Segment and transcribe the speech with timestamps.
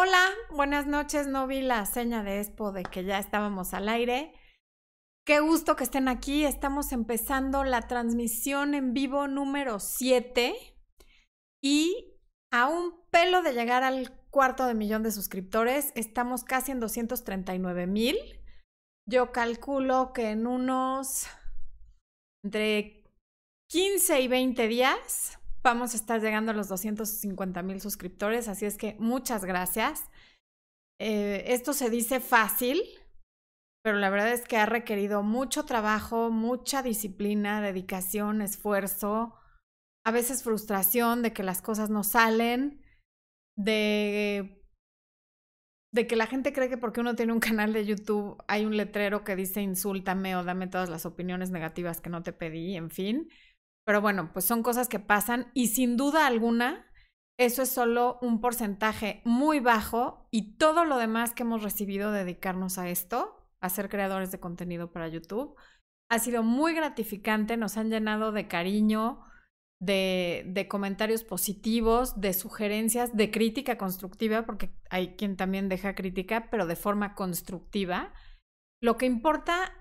[0.00, 1.26] Hola, buenas noches.
[1.26, 4.32] No vi la seña de Expo de que ya estábamos al aire.
[5.26, 6.44] Qué gusto que estén aquí.
[6.44, 10.54] Estamos empezando la transmisión en vivo número 7
[11.60, 12.16] y
[12.52, 17.88] a un pelo de llegar al cuarto de millón de suscriptores, estamos casi en 239
[17.88, 18.16] mil.
[19.04, 21.26] Yo calculo que en unos
[22.44, 23.02] entre
[23.68, 28.76] 15 y 20 días vamos a estar llegando a los 250 mil suscriptores, así es
[28.76, 30.10] que muchas gracias.
[30.98, 32.82] Eh, esto se dice fácil,
[33.82, 39.34] pero la verdad es que ha requerido mucho trabajo, mucha disciplina, dedicación, esfuerzo,
[40.04, 42.82] a veces frustración de que las cosas no salen,
[43.56, 44.58] de
[45.90, 48.76] de que la gente cree que porque uno tiene un canal de YouTube hay un
[48.76, 52.90] letrero que dice insúltame o dame todas las opiniones negativas que no te pedí, en
[52.90, 53.28] fin.
[53.88, 56.92] Pero bueno, pues son cosas que pasan y sin duda alguna
[57.38, 62.76] eso es solo un porcentaje muy bajo y todo lo demás que hemos recibido dedicarnos
[62.76, 65.56] a esto, a ser creadores de contenido para YouTube,
[66.10, 69.24] ha sido muy gratificante, nos han llenado de cariño,
[69.80, 76.50] de, de, comentarios positivos, de sugerencias, de crítica constructiva, porque hay quien también deja crítica,
[76.50, 78.12] pero de forma constructiva.
[78.82, 79.72] Lo que importa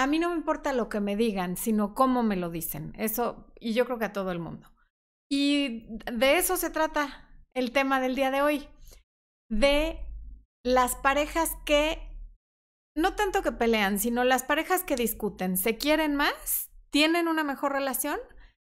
[0.00, 2.94] a mí no me importa lo que me digan, sino cómo me lo dicen.
[2.96, 4.72] Eso, y yo creo que a todo el mundo.
[5.30, 8.66] Y de eso se trata el tema del día de hoy.
[9.50, 10.00] De
[10.64, 11.98] las parejas que,
[12.96, 17.72] no tanto que pelean, sino las parejas que discuten, se quieren más, tienen una mejor
[17.72, 18.18] relación.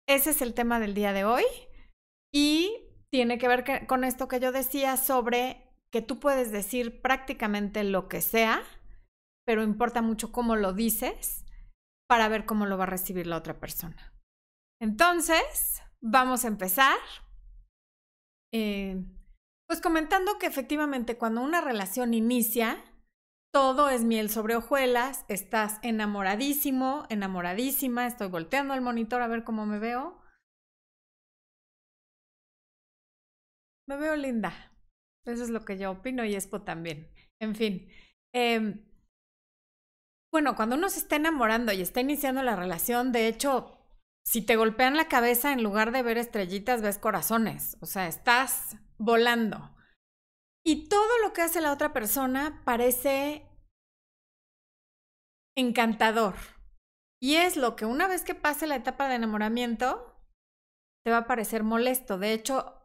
[0.09, 1.45] Ese es el tema del día de hoy.
[2.33, 2.73] Y
[3.11, 8.09] tiene que ver con esto que yo decía sobre que tú puedes decir prácticamente lo
[8.09, 8.63] que sea
[9.47, 11.45] pero importa mucho cómo lo dices
[12.09, 14.13] para ver cómo lo va a recibir la otra persona.
[14.81, 16.99] Entonces, vamos a empezar.
[18.53, 19.05] Eh,
[19.69, 22.83] pues comentando que efectivamente cuando una relación inicia,
[23.53, 29.67] todo es miel sobre hojuelas, estás enamoradísimo, enamoradísima, estoy volteando al monitor a ver cómo
[29.67, 30.21] me veo.
[33.89, 34.73] Me veo linda.
[35.25, 37.13] Eso es lo que yo opino y Expo también.
[37.41, 37.89] En fin,
[38.35, 38.90] eh,
[40.33, 43.77] bueno, cuando uno se está enamorando y está iniciando la relación, de hecho,
[44.25, 47.77] si te golpean la cabeza, en lugar de ver estrellitas, ves corazones.
[47.81, 49.75] O sea, estás volando.
[50.65, 53.47] Y todo lo que hace la otra persona parece
[55.57, 56.35] encantador.
[57.21, 60.17] Y es lo que una vez que pase la etapa de enamoramiento,
[61.05, 62.19] te va a parecer molesto.
[62.19, 62.81] De hecho,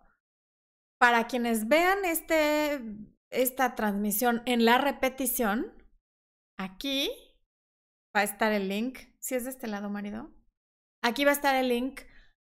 [1.00, 2.82] para quienes vean este,
[3.30, 5.74] esta transmisión en la repetición,
[6.58, 7.12] aquí
[8.16, 9.00] va a estar el link.
[9.20, 10.32] Si es de este lado, marido.
[11.02, 12.02] Aquí va a estar el link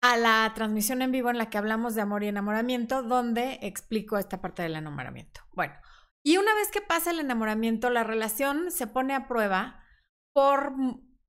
[0.00, 4.16] a la transmisión en vivo en la que hablamos de amor y enamoramiento, donde explico
[4.16, 5.43] esta parte del enamoramiento.
[5.53, 5.75] Bueno,
[6.22, 9.84] y una vez que pasa el enamoramiento, la relación se pone a prueba
[10.32, 10.72] por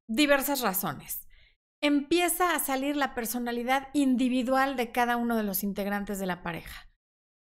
[0.07, 1.27] diversas razones.
[1.81, 6.90] Empieza a salir la personalidad individual de cada uno de los integrantes de la pareja.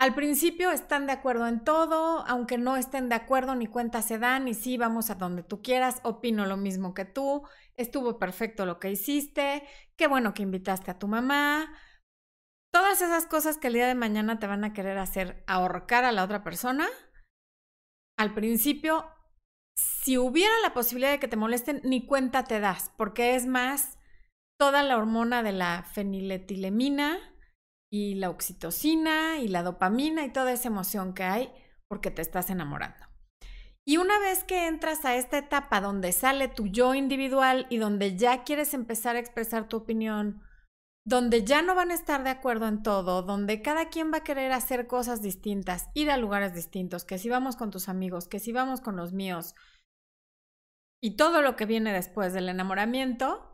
[0.03, 4.19] Al principio están de acuerdo en todo, aunque no estén de acuerdo ni cuenta se
[4.19, 7.47] dan y sí, vamos a donde tú quieras, opino lo mismo que tú,
[7.77, 9.63] estuvo perfecto lo que hiciste,
[9.97, 11.73] qué bueno que invitaste a tu mamá.
[12.73, 16.11] Todas esas cosas que el día de mañana te van a querer hacer ahorcar a
[16.11, 16.89] la otra persona.
[18.19, 19.07] Al principio,
[19.77, 23.99] si hubiera la posibilidad de que te molesten, ni cuenta te das, porque es más
[24.59, 27.32] toda la hormona de la feniletilemina
[27.93, 31.53] y la oxitocina y la dopamina y toda esa emoción que hay
[31.89, 33.05] porque te estás enamorando.
[33.85, 38.17] Y una vez que entras a esta etapa donde sale tu yo individual y donde
[38.17, 40.41] ya quieres empezar a expresar tu opinión,
[41.05, 44.25] donde ya no van a estar de acuerdo en todo, donde cada quien va a
[44.25, 48.39] querer hacer cosas distintas, ir a lugares distintos, que si vamos con tus amigos, que
[48.39, 49.55] si vamos con los míos,
[51.03, 53.53] y todo lo que viene después del enamoramiento,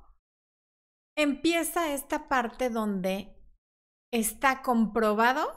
[1.16, 3.37] empieza esta parte donde
[4.12, 5.56] está comprobado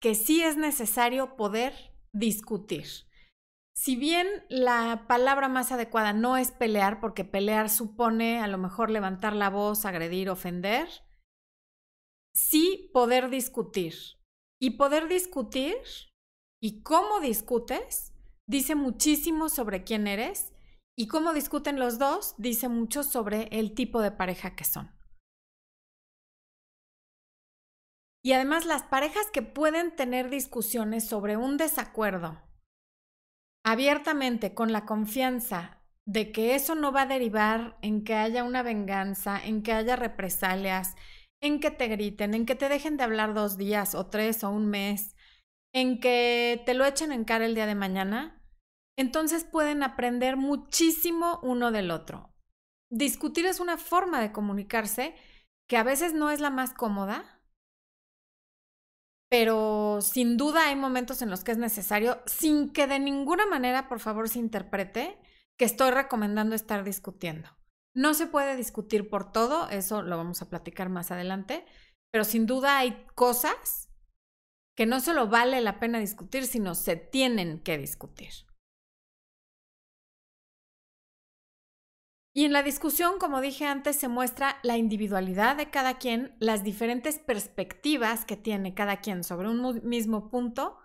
[0.00, 1.74] que sí es necesario poder
[2.12, 2.86] discutir.
[3.74, 8.90] Si bien la palabra más adecuada no es pelear, porque pelear supone a lo mejor
[8.90, 10.88] levantar la voz, agredir, ofender,
[12.34, 13.94] sí poder discutir.
[14.62, 15.76] Y poder discutir
[16.62, 18.12] y cómo discutes
[18.46, 20.52] dice muchísimo sobre quién eres
[20.98, 24.90] y cómo discuten los dos dice mucho sobre el tipo de pareja que son.
[28.22, 32.40] Y además las parejas que pueden tener discusiones sobre un desacuerdo
[33.64, 38.62] abiertamente, con la confianza de que eso no va a derivar en que haya una
[38.62, 40.96] venganza, en que haya represalias,
[41.42, 44.50] en que te griten, en que te dejen de hablar dos días o tres o
[44.50, 45.14] un mes,
[45.72, 48.42] en que te lo echen en cara el día de mañana,
[48.98, 52.34] entonces pueden aprender muchísimo uno del otro.
[52.90, 55.14] Discutir es una forma de comunicarse
[55.68, 57.39] que a veces no es la más cómoda,
[59.30, 63.88] pero sin duda hay momentos en los que es necesario, sin que de ninguna manera,
[63.88, 65.18] por favor, se interprete
[65.56, 67.48] que estoy recomendando estar discutiendo.
[67.94, 71.64] No se puede discutir por todo, eso lo vamos a platicar más adelante,
[72.10, 73.88] pero sin duda hay cosas
[74.76, 78.32] que no solo vale la pena discutir, sino se tienen que discutir.
[82.40, 86.64] Y en la discusión, como dije antes, se muestra la individualidad de cada quien, las
[86.64, 90.78] diferentes perspectivas que tiene cada quien sobre un mismo punto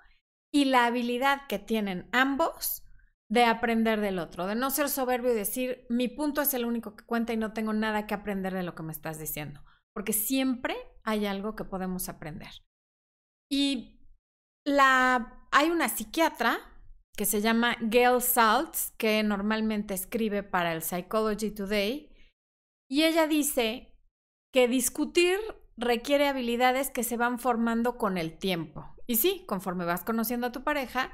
[0.54, 2.84] y la habilidad que tienen ambos
[3.30, 6.98] de aprender del otro, de no ser soberbio y decir, mi punto es el único
[6.98, 9.64] que cuenta y no tengo nada que aprender de lo que me estás diciendo,
[9.94, 10.76] porque siempre
[11.06, 12.52] hay algo que podemos aprender.
[13.50, 14.06] Y
[14.66, 16.60] la, hay una psiquiatra
[17.16, 22.12] que se llama Gail Saltz, que normalmente escribe para el Psychology Today,
[22.90, 23.96] y ella dice
[24.52, 25.40] que discutir
[25.78, 28.96] requiere habilidades que se van formando con el tiempo.
[29.08, 31.12] Y sí, conforme vas conociendo a tu pareja,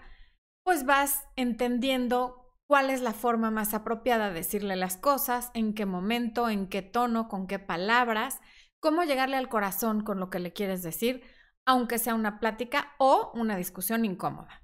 [0.64, 5.86] pues vas entendiendo cuál es la forma más apropiada de decirle las cosas, en qué
[5.86, 8.40] momento, en qué tono, con qué palabras,
[8.80, 11.24] cómo llegarle al corazón con lo que le quieres decir,
[11.66, 14.62] aunque sea una plática o una discusión incómoda.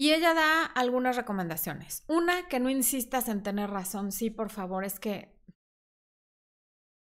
[0.00, 2.04] Y ella da algunas recomendaciones.
[2.06, 4.12] Una, que no insistas en tener razón.
[4.12, 5.36] Sí, por favor, es que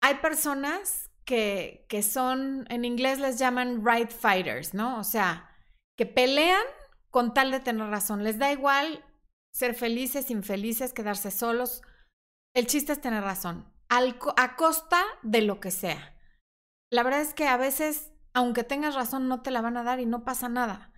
[0.01, 4.99] hay personas que, que son, en inglés les llaman right fighters, ¿no?
[4.99, 5.49] O sea,
[5.97, 6.63] que pelean
[7.09, 8.23] con tal de tener razón.
[8.23, 9.03] Les da igual
[9.53, 11.81] ser felices, infelices, quedarse solos.
[12.55, 16.15] El chiste es tener razón, a costa de lo que sea.
[16.91, 19.99] La verdad es que a veces, aunque tengas razón, no te la van a dar
[19.99, 20.92] y no pasa nada.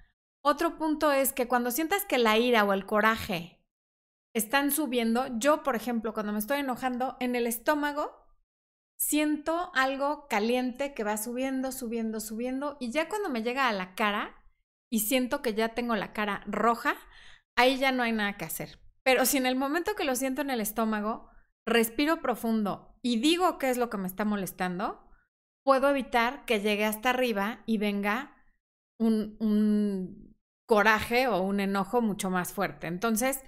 [0.47, 3.65] Otro punto es que cuando sientas que la ira o el coraje
[4.31, 8.27] están subiendo, yo, por ejemplo, cuando me estoy enojando, en el estómago
[8.95, 13.95] siento algo caliente que va subiendo, subiendo, subiendo, y ya cuando me llega a la
[13.95, 14.35] cara
[14.91, 16.95] y siento que ya tengo la cara roja,
[17.57, 18.77] ahí ya no hay nada que hacer.
[19.01, 21.27] Pero si en el momento que lo siento en el estómago,
[21.65, 25.09] respiro profundo y digo qué es lo que me está molestando,
[25.63, 28.37] puedo evitar que llegue hasta arriba y venga
[28.99, 30.24] un, un
[30.65, 32.87] coraje o un enojo mucho más fuerte.
[32.87, 33.41] Entonces,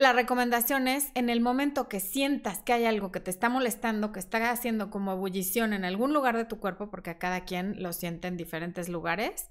[0.00, 4.12] la recomendación es, en el momento que sientas que hay algo que te está molestando,
[4.12, 7.82] que está haciendo como ebullición en algún lugar de tu cuerpo, porque a cada quien
[7.82, 9.48] lo siente en diferentes lugares,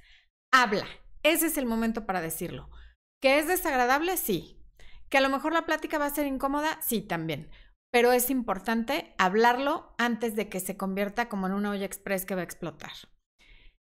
[0.51, 0.88] habla.
[1.22, 2.69] Ese es el momento para decirlo.
[3.22, 4.18] ¿Que es desagradable?
[4.18, 4.60] Sí.
[5.10, 6.81] ¿Que a lo mejor la plática va a ser incómoda?
[6.81, 7.51] Sí, también.
[7.92, 12.36] Pero es importante hablarlo antes de que se convierta como en una olla express que
[12.36, 12.92] va a explotar.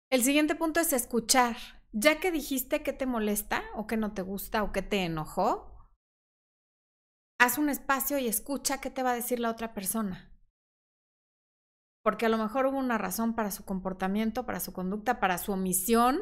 [0.09, 1.55] El siguiente punto es escuchar
[1.99, 5.89] ya que dijiste que te molesta o que no te gusta o que te enojó,
[7.39, 10.31] haz un espacio y escucha qué te va a decir la otra persona.
[12.03, 15.51] Porque a lo mejor hubo una razón para su comportamiento, para su conducta, para su
[15.51, 16.21] omisión,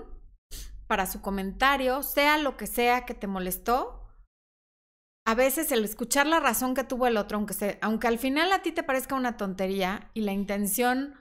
[0.87, 4.01] para su comentario, sea lo que sea que te molestó.
[5.27, 8.61] A veces el escuchar la razón que tuvo el otro, aunque, aunque al final a
[8.61, 11.15] ti te parezca una tontería y la intención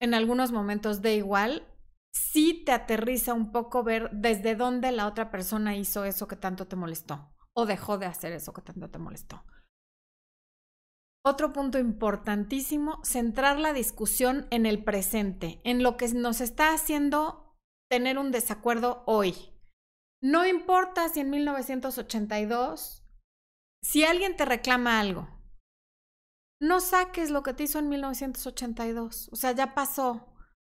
[0.00, 1.71] en algunos momentos de igual,
[2.12, 6.66] sí te aterriza un poco ver desde dónde la otra persona hizo eso que tanto
[6.66, 9.44] te molestó o dejó de hacer eso que tanto te molestó.
[11.24, 17.56] Otro punto importantísimo, centrar la discusión en el presente, en lo que nos está haciendo
[17.88, 19.34] tener un desacuerdo hoy.
[20.20, 23.06] No importa si en 1982,
[23.82, 25.28] si alguien te reclama algo,
[26.60, 30.31] no saques lo que te hizo en 1982, o sea, ya pasó,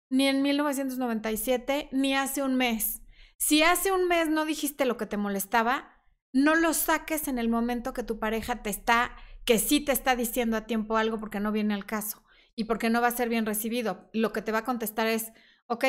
[0.09, 3.01] ni en 1997, ni hace un mes.
[3.37, 5.95] Si hace un mes no dijiste lo que te molestaba,
[6.33, 10.15] no lo saques en el momento que tu pareja te está, que sí te está
[10.15, 12.23] diciendo a tiempo algo porque no viene al caso
[12.55, 14.09] y porque no va a ser bien recibido.
[14.13, 15.31] Lo que te va a contestar es,
[15.67, 15.85] ok,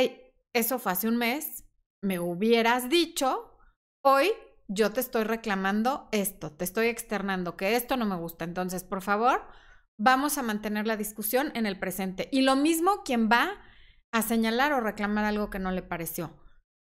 [0.52, 1.64] eso fue hace un mes,
[2.00, 3.58] me hubieras dicho,
[4.02, 4.30] hoy
[4.68, 8.44] yo te estoy reclamando esto, te estoy externando que esto no me gusta.
[8.44, 9.42] Entonces, por favor,
[9.98, 12.28] vamos a mantener la discusión en el presente.
[12.30, 13.58] Y lo mismo quien va
[14.12, 16.36] a señalar o reclamar algo que no le pareció.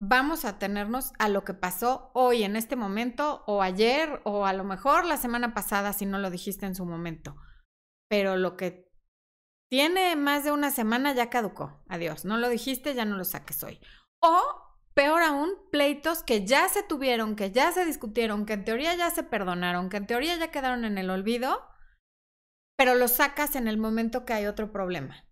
[0.00, 4.52] Vamos a tenernos a lo que pasó hoy, en este momento, o ayer, o a
[4.52, 7.36] lo mejor la semana pasada, si no lo dijiste en su momento.
[8.08, 8.88] Pero lo que
[9.68, 11.82] tiene más de una semana ya caducó.
[11.88, 12.24] Adiós.
[12.24, 13.80] No lo dijiste, ya no lo saques hoy.
[14.22, 14.40] O,
[14.94, 19.10] peor aún, pleitos que ya se tuvieron, que ya se discutieron, que en teoría ya
[19.10, 21.68] se perdonaron, que en teoría ya quedaron en el olvido,
[22.76, 25.27] pero lo sacas en el momento que hay otro problema.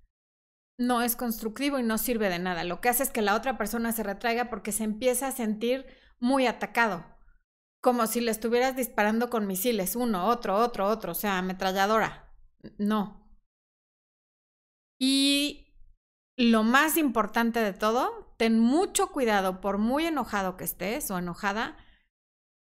[0.78, 2.64] No es constructivo y no sirve de nada.
[2.64, 5.86] Lo que hace es que la otra persona se retraiga porque se empieza a sentir
[6.18, 7.04] muy atacado,
[7.80, 12.34] como si le estuvieras disparando con misiles, uno, otro, otro, otro, o sea, ametralladora.
[12.78, 13.26] No.
[14.98, 15.74] Y
[16.36, 21.76] lo más importante de todo, ten mucho cuidado, por muy enojado que estés o enojada,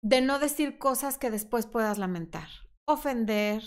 [0.02, 2.48] de no decir cosas que después puedas lamentar.
[2.84, 3.62] Ofender,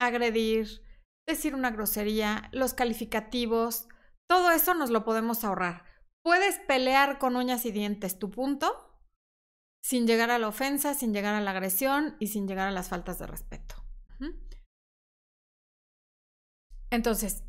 [0.00, 0.82] agredir,
[1.26, 3.88] decir una grosería, los calificativos,
[4.28, 5.84] todo eso nos lo podemos ahorrar.
[6.22, 8.90] Puedes pelear con uñas y dientes tu punto
[9.82, 12.88] sin llegar a la ofensa, sin llegar a la agresión y sin llegar a las
[12.88, 13.76] faltas de respeto.
[16.90, 17.44] Entonces,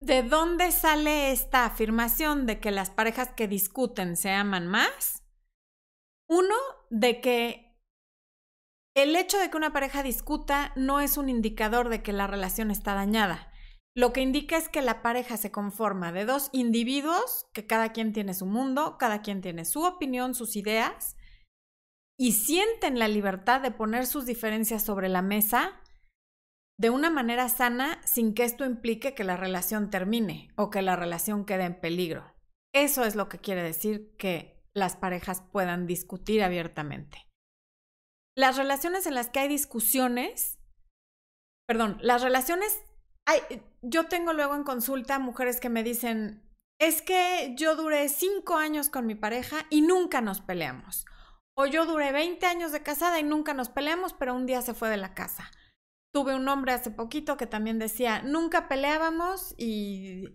[0.00, 5.22] ¿de dónde sale esta afirmación de que las parejas que discuten se aman más?
[6.28, 6.56] Uno,
[6.90, 7.73] de que
[8.94, 12.70] el hecho de que una pareja discuta no es un indicador de que la relación
[12.70, 13.50] está dañada.
[13.96, 18.12] Lo que indica es que la pareja se conforma de dos individuos, que cada quien
[18.12, 21.16] tiene su mundo, cada quien tiene su opinión, sus ideas,
[22.18, 25.80] y sienten la libertad de poner sus diferencias sobre la mesa
[26.78, 30.96] de una manera sana sin que esto implique que la relación termine o que la
[30.96, 32.34] relación quede en peligro.
[32.72, 37.33] Eso es lo que quiere decir que las parejas puedan discutir abiertamente
[38.36, 40.58] las relaciones en las que hay discusiones,
[41.66, 42.82] perdón, las relaciones,
[43.26, 43.40] hay,
[43.82, 46.42] yo tengo luego en consulta mujeres que me dicen,
[46.80, 51.06] es que yo duré cinco años con mi pareja y nunca nos peleamos.
[51.56, 54.74] O yo duré 20 años de casada y nunca nos peleamos, pero un día se
[54.74, 55.50] fue de la casa.
[56.12, 60.34] Tuve un hombre hace poquito que también decía, nunca peleábamos y...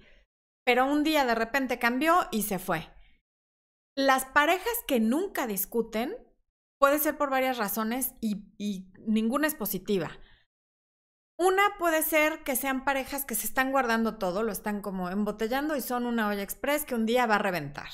[0.66, 2.90] pero un día de repente cambió y se fue.
[3.98, 6.16] Las parejas que nunca discuten
[6.80, 10.12] Puede ser por varias razones y, ninguna es positiva.
[11.38, 15.76] Una puede ser que sean parejas que se están guardando todo, lo están como embotellando
[15.76, 17.90] y son una olla express que un día va a reventar.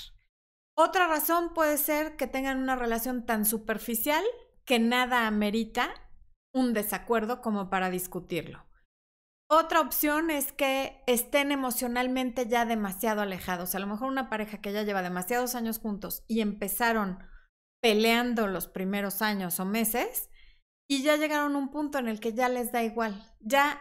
[0.75, 4.23] Otra razón puede ser que tengan una relación tan superficial
[4.65, 5.89] que nada amerita
[6.53, 8.65] un desacuerdo como para discutirlo.
[9.47, 13.75] Otra opción es que estén emocionalmente ya demasiado alejados.
[13.75, 17.19] A lo mejor una pareja que ya lleva demasiados años juntos y empezaron
[17.85, 20.31] peleando los primeros años o meses
[20.89, 23.31] y ya llegaron a un punto en el que ya les da igual.
[23.41, 23.79] Ya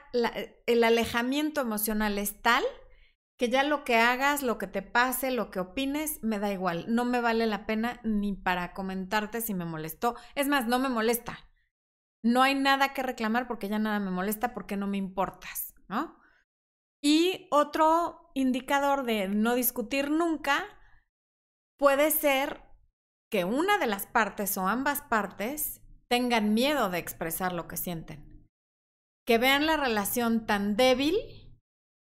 [0.67, 2.63] el alejamiento emocional es tal
[3.39, 6.85] que ya lo que hagas, lo que te pase, lo que opines, me da igual.
[6.87, 10.17] No me vale la pena ni para comentarte si me molestó.
[10.35, 11.39] Es más, no me molesta.
[12.23, 16.21] No hay nada que reclamar porque ya nada me molesta porque no me importas, ¿no?
[17.01, 20.63] Y otro indicador de no discutir nunca
[21.79, 22.63] puede ser
[23.35, 28.47] que una de las partes o ambas partes tengan miedo de expresar lo que sienten.
[29.26, 31.17] Que vean la relación tan débil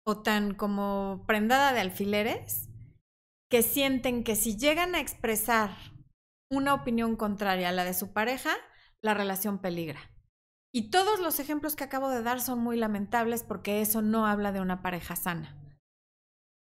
[0.06, 2.68] o tan como prendada de alfileres,
[3.50, 5.70] que sienten que si llegan a expresar
[6.50, 8.50] una opinión contraria a la de su pareja,
[9.00, 10.00] la relación peligra.
[10.70, 14.52] Y todos los ejemplos que acabo de dar son muy lamentables porque eso no habla
[14.52, 15.58] de una pareja sana.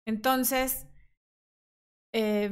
[0.08, 0.88] Entonces,
[2.14, 2.50] eh,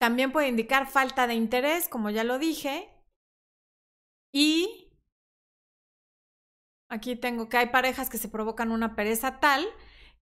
[0.00, 2.88] también puede indicar falta de interés, como ya lo dije.
[4.32, 4.90] Y
[6.88, 9.66] aquí tengo que hay parejas que se provocan una pereza tal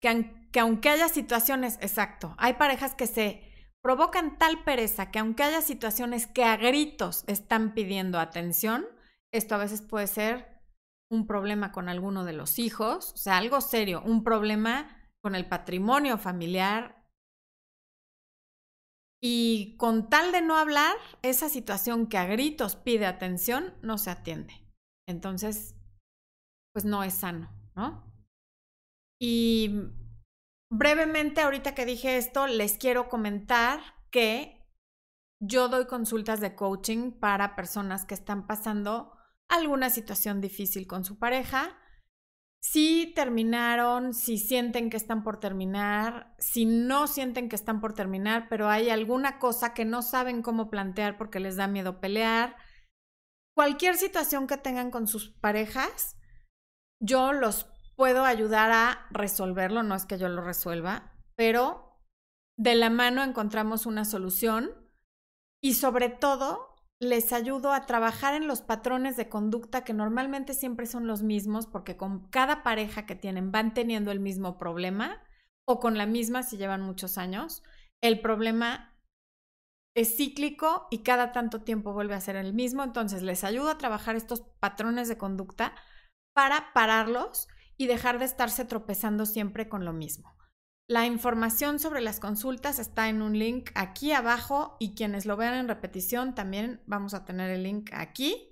[0.00, 3.42] que, que aunque haya situaciones, exacto, hay parejas que se
[3.82, 8.86] provocan tal pereza que aunque haya situaciones que a gritos están pidiendo atención,
[9.32, 10.62] esto a veces puede ser
[11.10, 14.88] un problema con alguno de los hijos, o sea, algo serio, un problema
[15.20, 16.93] con el patrimonio familiar,
[19.26, 24.10] y con tal de no hablar, esa situación que a gritos pide atención no se
[24.10, 24.52] atiende.
[25.08, 25.76] Entonces,
[26.74, 28.04] pues no es sano, ¿no?
[29.18, 29.80] Y
[30.70, 34.62] brevemente, ahorita que dije esto, les quiero comentar que
[35.40, 39.16] yo doy consultas de coaching para personas que están pasando
[39.48, 41.78] alguna situación difícil con su pareja
[42.64, 48.46] si terminaron, si sienten que están por terminar, si no sienten que están por terminar,
[48.48, 52.56] pero hay alguna cosa que no saben cómo plantear porque les da miedo pelear.
[53.54, 56.16] Cualquier situación que tengan con sus parejas,
[57.02, 62.00] yo los puedo ayudar a resolverlo, no es que yo lo resuelva, pero
[62.56, 64.70] de la mano encontramos una solución
[65.62, 70.86] y sobre todo les ayudo a trabajar en los patrones de conducta que normalmente siempre
[70.86, 75.22] son los mismos porque con cada pareja que tienen van teniendo el mismo problema
[75.66, 77.62] o con la misma si llevan muchos años.
[78.00, 78.94] El problema
[79.94, 82.82] es cíclico y cada tanto tiempo vuelve a ser el mismo.
[82.82, 85.74] Entonces les ayudo a trabajar estos patrones de conducta
[86.32, 90.36] para pararlos y dejar de estarse tropezando siempre con lo mismo.
[90.86, 95.54] La información sobre las consultas está en un link aquí abajo y quienes lo vean
[95.54, 98.50] en repetición también vamos a tener el link aquí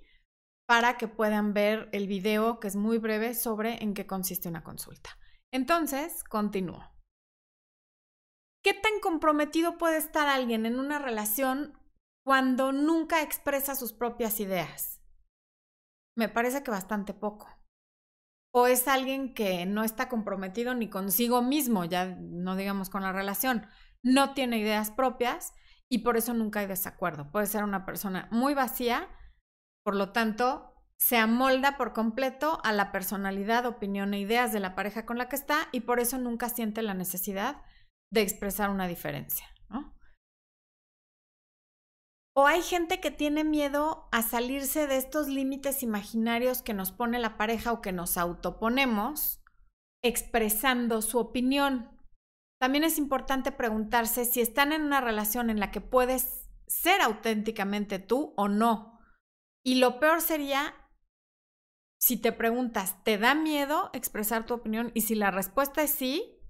[0.67, 4.63] para que puedan ver el video que es muy breve sobre en qué consiste una
[4.63, 5.11] consulta.
[5.51, 6.91] Entonces, continúo.
[8.63, 11.77] ¿Qué tan comprometido puede estar alguien en una relación
[12.25, 15.01] cuando nunca expresa sus propias ideas?
[16.17, 17.52] Me parece que bastante poco.
[18.55, 23.11] O es alguien que no está comprometido ni consigo mismo, ya no digamos con la
[23.11, 23.65] relación,
[24.03, 25.53] no tiene ideas propias
[25.89, 27.31] y por eso nunca hay desacuerdo.
[27.31, 29.09] Puede ser una persona muy vacía,
[29.83, 34.75] por lo tanto, se amolda por completo a la personalidad, opinión e ideas de la
[34.75, 37.61] pareja con la que está y por eso nunca siente la necesidad
[38.11, 39.52] de expresar una diferencia.
[42.35, 47.19] O hay gente que tiene miedo a salirse de estos límites imaginarios que nos pone
[47.19, 49.43] la pareja o que nos autoponemos
[50.03, 51.89] expresando su opinión.
[52.59, 57.99] También es importante preguntarse si están en una relación en la que puedes ser auténticamente
[57.99, 58.99] tú o no.
[59.63, 60.73] Y lo peor sería
[61.99, 64.91] si te preguntas, ¿te da miedo expresar tu opinión?
[64.93, 66.42] Y si la respuesta es sí,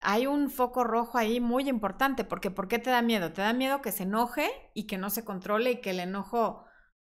[0.00, 3.32] hay un foco rojo ahí muy importante, porque ¿por qué te da miedo?
[3.32, 6.64] Te da miedo que se enoje y que no se controle y que el enojo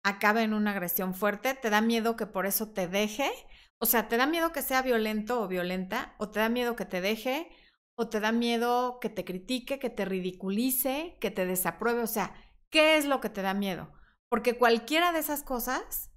[0.02, 3.30] acabe en una agresión fuerte, te da miedo que por eso te deje,
[3.78, 6.84] o sea, te da miedo que sea violento o violenta, o te da miedo que
[6.84, 7.48] te deje,
[7.96, 12.34] o te da miedo que te critique, que te ridiculice, que te desapruebe, o sea,
[12.70, 13.92] ¿qué es lo que te da miedo?
[14.28, 16.10] Porque cualquiera de esas cosas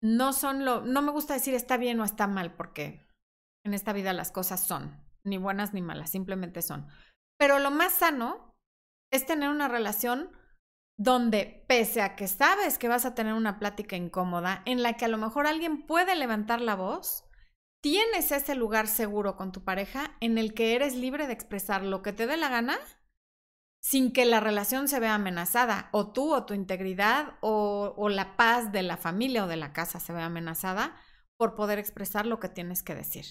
[0.00, 3.07] no son lo, no me gusta decir está bien o está mal, porque
[3.68, 6.88] en esta vida las cosas son, ni buenas ni malas, simplemente son.
[7.38, 8.56] Pero lo más sano
[9.12, 10.30] es tener una relación
[10.98, 15.04] donde, pese a que sabes que vas a tener una plática incómoda, en la que
[15.04, 17.24] a lo mejor alguien puede levantar la voz,
[17.80, 22.02] tienes ese lugar seguro con tu pareja en el que eres libre de expresar lo
[22.02, 22.78] que te dé la gana
[23.80, 28.36] sin que la relación se vea amenazada, o tú o tu integridad o, o la
[28.36, 30.96] paz de la familia o de la casa se vea amenazada
[31.36, 33.24] por poder expresar lo que tienes que decir.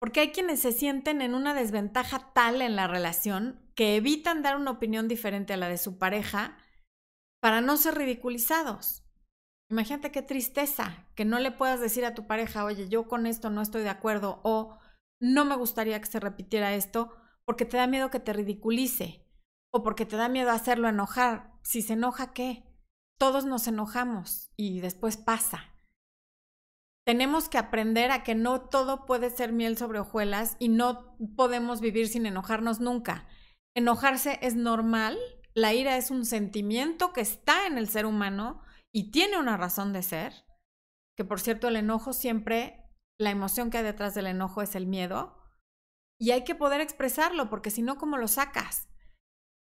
[0.00, 4.56] Porque hay quienes se sienten en una desventaja tal en la relación que evitan dar
[4.56, 6.56] una opinión diferente a la de su pareja
[7.40, 9.04] para no ser ridiculizados.
[9.70, 13.50] Imagínate qué tristeza que no le puedas decir a tu pareja, oye, yo con esto
[13.50, 14.78] no estoy de acuerdo o
[15.20, 19.26] no me gustaría que se repitiera esto porque te da miedo que te ridiculice
[19.70, 21.52] o porque te da miedo hacerlo enojar.
[21.62, 22.64] Si se enoja, ¿qué?
[23.18, 25.74] Todos nos enojamos y después pasa.
[27.08, 31.80] Tenemos que aprender a que no todo puede ser miel sobre hojuelas y no podemos
[31.80, 33.26] vivir sin enojarnos nunca.
[33.74, 35.18] Enojarse es normal,
[35.54, 38.60] la ira es un sentimiento que está en el ser humano
[38.92, 40.34] y tiene una razón de ser,
[41.16, 42.84] que por cierto el enojo siempre,
[43.18, 45.34] la emoción que hay detrás del enojo es el miedo,
[46.20, 48.90] y hay que poder expresarlo porque si no, ¿cómo lo sacas?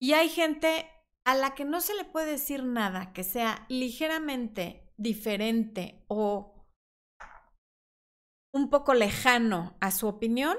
[0.00, 0.90] Y hay gente
[1.24, 6.59] a la que no se le puede decir nada que sea ligeramente diferente o
[8.52, 10.56] un poco lejano a su opinión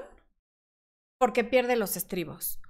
[1.18, 2.60] porque pierde los estribos,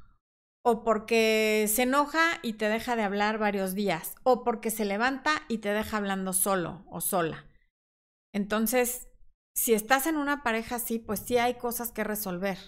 [0.63, 5.43] o porque se enoja y te deja de hablar varios días, o porque se levanta
[5.49, 7.47] y te deja hablando solo o sola.
[8.35, 9.09] Entonces,
[9.55, 12.59] si estás en una pareja así, pues sí hay cosas que resolver.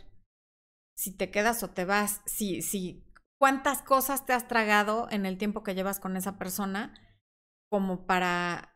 [0.96, 3.04] Si te quedas o te vas, si, si,
[3.38, 6.94] cuántas cosas te has tragado en el tiempo que llevas con esa persona
[7.70, 8.73] como para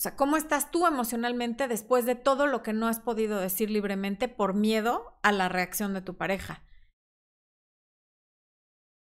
[0.00, 3.68] o sea, ¿cómo estás tú emocionalmente después de todo lo que no has podido decir
[3.68, 6.64] libremente por miedo a la reacción de tu pareja?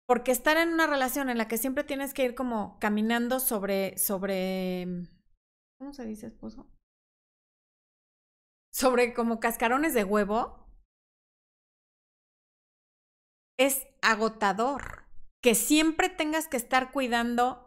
[0.08, 3.98] Porque estar en una relación en la que siempre tienes que ir como caminando sobre,
[3.98, 5.10] sobre,
[5.78, 6.72] ¿cómo se dice esposo?
[8.74, 10.72] Sobre como cascarones de huevo,
[13.60, 15.04] es agotador.
[15.44, 17.67] Que siempre tengas que estar cuidando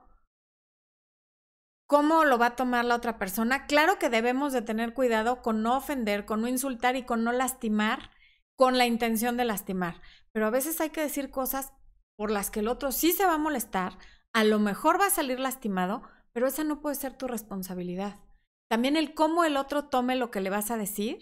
[1.90, 3.66] cómo lo va a tomar la otra persona.
[3.66, 7.32] Claro que debemos de tener cuidado con no ofender, con no insultar y con no
[7.32, 8.12] lastimar
[8.54, 10.00] con la intención de lastimar.
[10.30, 11.72] Pero a veces hay que decir cosas
[12.16, 13.98] por las que el otro sí se va a molestar,
[14.32, 18.20] a lo mejor va a salir lastimado, pero esa no puede ser tu responsabilidad.
[18.68, 21.18] También el cómo el otro tome lo que le vas a decir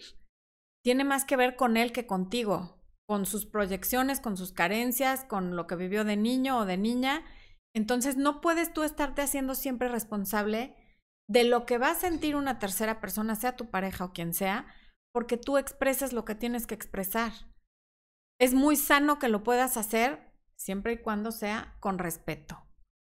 [0.83, 5.55] tiene más que ver con él que contigo, con sus proyecciones, con sus carencias, con
[5.55, 7.23] lo que vivió de niño o de niña
[7.73, 10.75] entonces no puedes tú estarte haciendo siempre responsable
[11.27, 14.67] de lo que va a sentir una tercera persona, sea tu pareja o quien sea,
[15.13, 17.31] porque tú expresas lo que tienes que expresar.
[18.39, 22.65] Es muy sano que lo puedas hacer siempre y cuando sea con respeto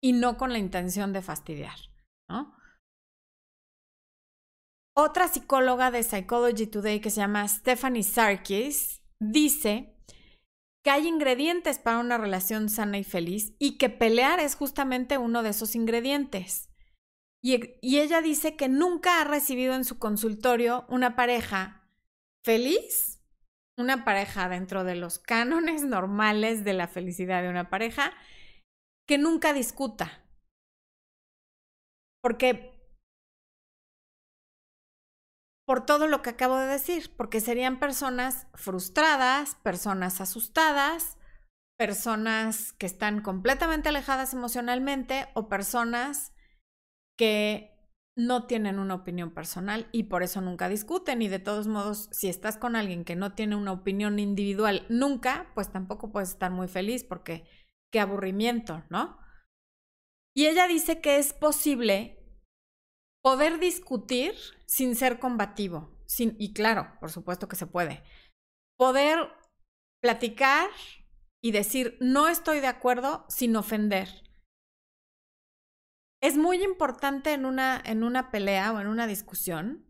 [0.01, 1.77] y no con la intención de fastidiar,
[2.29, 2.55] ¿no?
[4.95, 9.92] Otra psicóloga de Psychology Today que se llama Stephanie Sarkis dice
[10.83, 15.41] que hay ingredientes para una relación sana y feliz y que pelear es justamente uno
[15.41, 16.69] de esos ingredientes.
[17.41, 21.89] Y, y, ella dice que nunca ha recibido en su consultorio una pareja
[22.43, 23.21] feliz,
[23.77, 28.13] una pareja dentro de los cánones normales de la felicidad de una pareja,
[29.07, 30.23] que nunca discuta.
[32.21, 32.72] Porque
[35.65, 41.17] por todo lo que acabo de decir, porque serían personas frustradas, personas asustadas,
[41.77, 46.33] personas que están completamente alejadas emocionalmente o personas
[47.17, 47.73] que
[48.15, 52.29] no tienen una opinión personal y por eso nunca discuten y de todos modos si
[52.29, 56.67] estás con alguien que no tiene una opinión individual nunca, pues tampoco puedes estar muy
[56.67, 57.45] feliz porque
[57.91, 59.17] qué aburrimiento, ¿no?
[60.35, 62.22] Y ella dice que es posible
[63.23, 65.89] poder discutir sin ser combativo.
[66.05, 68.03] Sin, y claro, por supuesto que se puede.
[68.77, 69.17] Poder
[70.01, 70.69] platicar
[71.41, 74.09] y decir no estoy de acuerdo sin ofender.
[76.21, 79.85] Es muy importante en una, en una pelea o en una discusión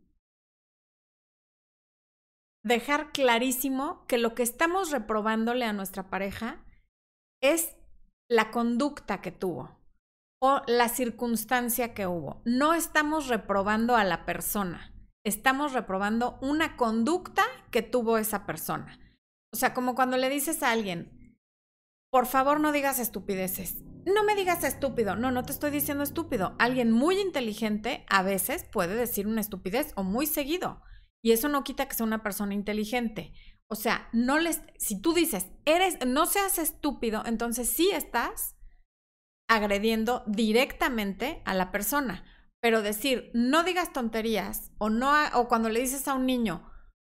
[2.63, 6.63] dejar clarísimo que lo que estamos reprobándole a nuestra pareja
[7.41, 7.75] es
[8.29, 9.82] la conducta que tuvo
[10.45, 12.41] o la circunstancia que hubo.
[12.43, 18.99] No estamos reprobando a la persona, estamos reprobando una conducta que tuvo esa persona.
[19.53, 21.39] O sea, como cuando le dices a alguien,
[22.11, 23.85] por favor no digas estupideces.
[24.05, 25.15] No me digas estúpido.
[25.15, 26.57] No, no te estoy diciendo estúpido.
[26.59, 30.81] Alguien muy inteligente a veces puede decir una estupidez o muy seguido.
[31.23, 33.31] Y eso no quita que sea una persona inteligente.
[33.69, 38.57] O sea, no les, si tú dices, eres, no seas estúpido, entonces sí estás
[39.55, 42.25] agrediendo directamente a la persona.
[42.61, 46.69] Pero decir, no digas tonterías o, no, o cuando le dices a un niño,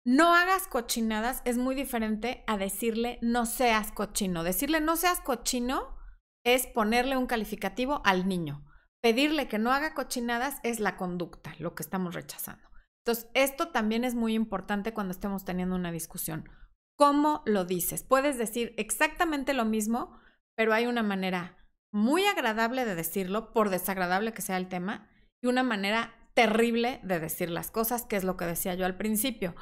[0.07, 4.45] no hagas cochinadas, es muy diferente a decirle, no seas cochino.
[4.45, 5.97] Decirle, no seas cochino
[6.45, 8.65] es ponerle un calificativo al niño.
[9.03, 12.69] Pedirle que no haga cochinadas es la conducta, lo que estamos rechazando.
[13.05, 16.49] Entonces, esto también es muy importante cuando estemos teniendo una discusión.
[16.97, 18.03] ¿Cómo lo dices?
[18.03, 20.19] Puedes decir exactamente lo mismo,
[20.57, 21.64] pero hay una manera
[21.95, 25.09] muy agradable de decirlo, por desagradable que sea el tema,
[25.41, 28.97] y una manera terrible de decir las cosas, que es lo que decía yo al
[28.97, 29.55] principio.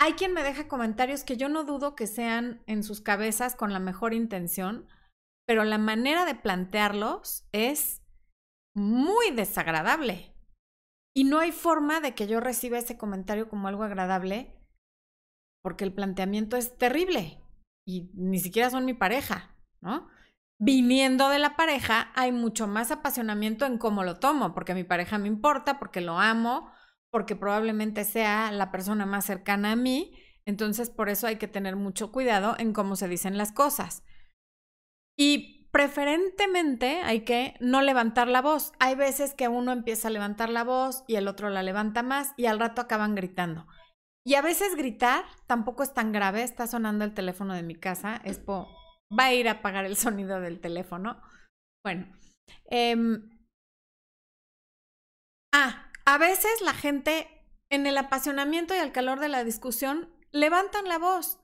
[0.00, 3.72] Hay quien me deja comentarios que yo no dudo que sean en sus cabezas con
[3.72, 4.88] la mejor intención,
[5.46, 8.02] pero la manera de plantearlos es
[8.74, 10.34] muy desagradable.
[11.14, 14.60] Y no hay forma de que yo reciba ese comentario como algo agradable,
[15.62, 17.40] porque el planteamiento es terrible
[17.86, 20.08] y ni siquiera son mi pareja, ¿no?
[20.58, 25.18] Viniendo de la pareja, hay mucho más apasionamiento en cómo lo tomo, porque mi pareja
[25.18, 26.70] me importa, porque lo amo,
[27.10, 30.12] porque probablemente sea la persona más cercana a mí.
[30.44, 34.04] Entonces, por eso hay que tener mucho cuidado en cómo se dicen las cosas.
[35.16, 38.72] Y preferentemente hay que no levantar la voz.
[38.78, 42.32] Hay veces que uno empieza a levantar la voz y el otro la levanta más
[42.36, 43.66] y al rato acaban gritando.
[44.24, 46.42] Y a veces gritar tampoco es tan grave.
[46.42, 48.20] Está sonando el teléfono de mi casa.
[48.24, 48.68] Es po
[49.10, 51.20] va a ir a apagar el sonido del teléfono.
[51.84, 52.06] Bueno.
[52.66, 53.30] Em,
[55.52, 57.28] ah, a veces la gente
[57.70, 61.38] en el apasionamiento y al calor de la discusión levantan la voz.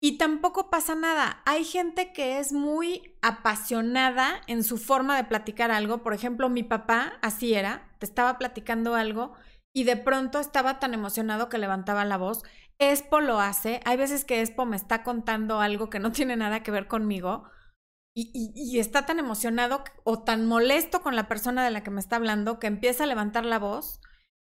[0.00, 1.42] Y tampoco pasa nada.
[1.44, 6.04] Hay gente que es muy apasionada en su forma de platicar algo.
[6.04, 9.34] Por ejemplo, mi papá así era, te estaba platicando algo
[9.72, 12.42] y de pronto estaba tan emocionado que levantaba la voz.
[12.78, 13.80] Espo lo hace.
[13.84, 17.44] Hay veces que Espo me está contando algo que no tiene nada que ver conmigo
[18.14, 22.00] y, y, está tan emocionado o tan molesto con la persona de la que me
[22.00, 24.00] está hablando que empieza a levantar la voz.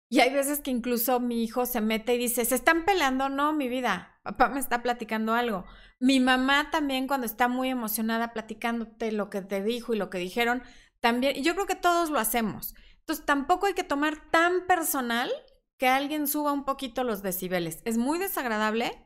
[0.08, 3.28] Y hay veces que incluso mi hijo se mete y dice, ¿se están peleando?
[3.28, 5.66] No, mi vida, papá me está platicando algo.
[6.00, 10.18] Mi mamá también cuando está muy emocionada platicándote lo que te dijo y lo que
[10.18, 10.64] dijeron,
[10.98, 12.74] también, y yo creo que todos lo hacemos.
[13.00, 15.30] Entonces tampoco hay que tomar tan personal
[15.78, 17.80] que alguien suba un poquito los decibeles.
[17.84, 19.02] Es muy desagradable,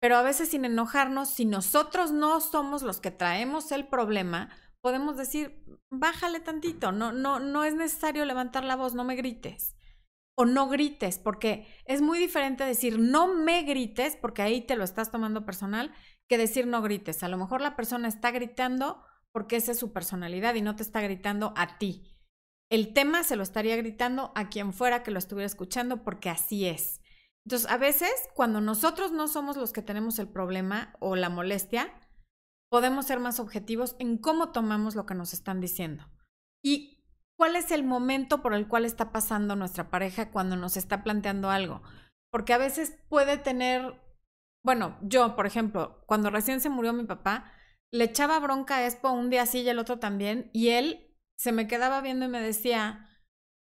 [0.00, 4.50] pero a veces sin enojarnos, si nosotros no somos los que traemos el problema,
[4.82, 9.76] podemos decir, bájale tantito, no, no, no es necesario levantar la voz, no me grites.
[10.36, 14.82] O no grites, porque es muy diferente decir no me grites, porque ahí te lo
[14.82, 15.94] estás tomando personal,
[16.28, 17.22] que decir no grites.
[17.22, 19.00] A lo mejor la persona está gritando
[19.32, 22.13] porque esa es su personalidad y no te está gritando a ti
[22.70, 26.66] el tema se lo estaría gritando a quien fuera que lo estuviera escuchando porque así
[26.66, 27.00] es.
[27.44, 31.92] Entonces, a veces, cuando nosotros no somos los que tenemos el problema o la molestia,
[32.70, 36.04] podemos ser más objetivos en cómo tomamos lo que nos están diciendo.
[36.62, 37.04] Y
[37.36, 41.50] cuál es el momento por el cual está pasando nuestra pareja cuando nos está planteando
[41.50, 41.82] algo.
[42.30, 44.00] Porque a veces puede tener,
[44.64, 47.52] bueno, yo, por ejemplo, cuando recién se murió mi papá,
[47.92, 51.52] le echaba bronca a Expo un día así y el otro también, y él se
[51.52, 53.08] me quedaba viendo y me decía,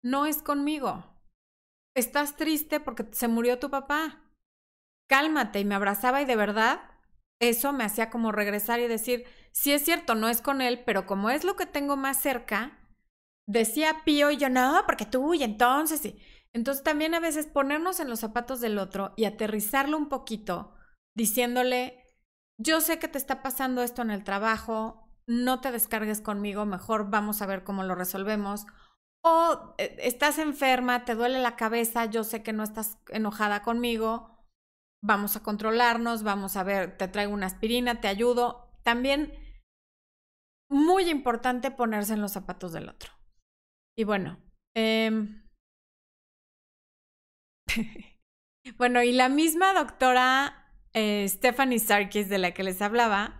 [0.03, 1.21] no es conmigo,
[1.95, 4.31] estás triste porque se murió tu papá,
[5.09, 6.81] cálmate, y me abrazaba y de verdad
[7.39, 11.05] eso me hacía como regresar y decir, sí es cierto, no es con él, pero
[11.05, 12.79] como es lo que tengo más cerca,
[13.47, 16.19] decía Pío y yo, no, porque tú y entonces, sí.
[16.53, 20.75] Entonces también a veces ponernos en los zapatos del otro y aterrizarlo un poquito,
[21.15, 22.05] diciéndole,
[22.59, 27.09] yo sé que te está pasando esto en el trabajo, no te descargues conmigo, mejor
[27.09, 28.65] vamos a ver cómo lo resolvemos.
[29.23, 34.33] O eh, estás enferma, te duele la cabeza, yo sé que no estás enojada conmigo,
[35.01, 38.69] vamos a controlarnos, vamos a ver, te traigo una aspirina, te ayudo.
[38.83, 39.33] También
[40.69, 43.11] muy importante ponerse en los zapatos del otro.
[43.97, 44.39] Y bueno,
[44.75, 45.43] em,
[48.77, 53.39] bueno, y la misma doctora eh, Stephanie Sarkis de la que les hablaba,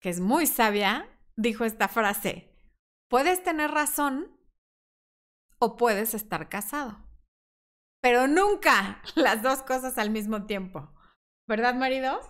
[0.00, 1.08] que es muy sabia,
[1.42, 2.56] dijo esta frase,
[3.10, 4.38] puedes tener razón
[5.58, 7.12] o puedes estar casado
[8.02, 10.92] pero nunca las dos cosas al mismo tiempo.
[11.48, 12.20] ¿Verdad, marido?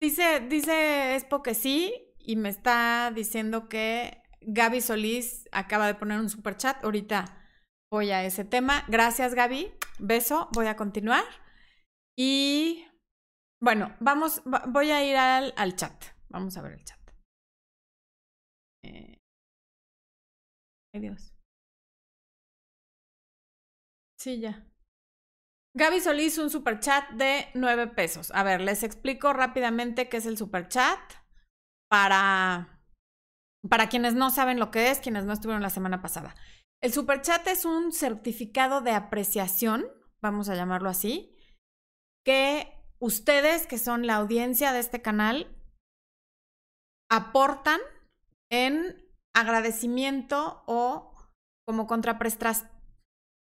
[0.00, 6.20] Dice, dice Espo que sí y me está diciendo que Gaby Solís acaba de poner
[6.20, 6.82] un super chat.
[6.84, 7.48] Ahorita
[7.90, 8.84] voy a ese tema.
[8.88, 9.72] Gracias, Gaby.
[9.98, 10.48] Beso.
[10.52, 11.24] Voy a continuar.
[12.16, 12.86] Y
[13.60, 16.04] bueno, vamos, voy a ir al, al chat.
[16.28, 16.98] Vamos a ver el chat.
[18.84, 19.18] Eh,
[20.94, 21.32] ay, Dios.
[24.18, 24.64] Sí, ya.
[25.74, 28.32] Gaby Solís, un super chat de nueve pesos.
[28.32, 30.98] A ver, les explico rápidamente qué es el super chat
[31.88, 32.82] para,
[33.68, 36.34] para quienes no saben lo que es, quienes no estuvieron la semana pasada.
[36.82, 39.86] El super chat es un certificado de apreciación,
[40.20, 41.36] vamos a llamarlo así,
[42.24, 45.54] que ustedes, que son la audiencia de este canal,
[47.10, 47.80] aportan
[48.50, 51.12] en agradecimiento o
[51.66, 51.86] como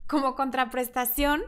[0.07, 1.43] como contraprestación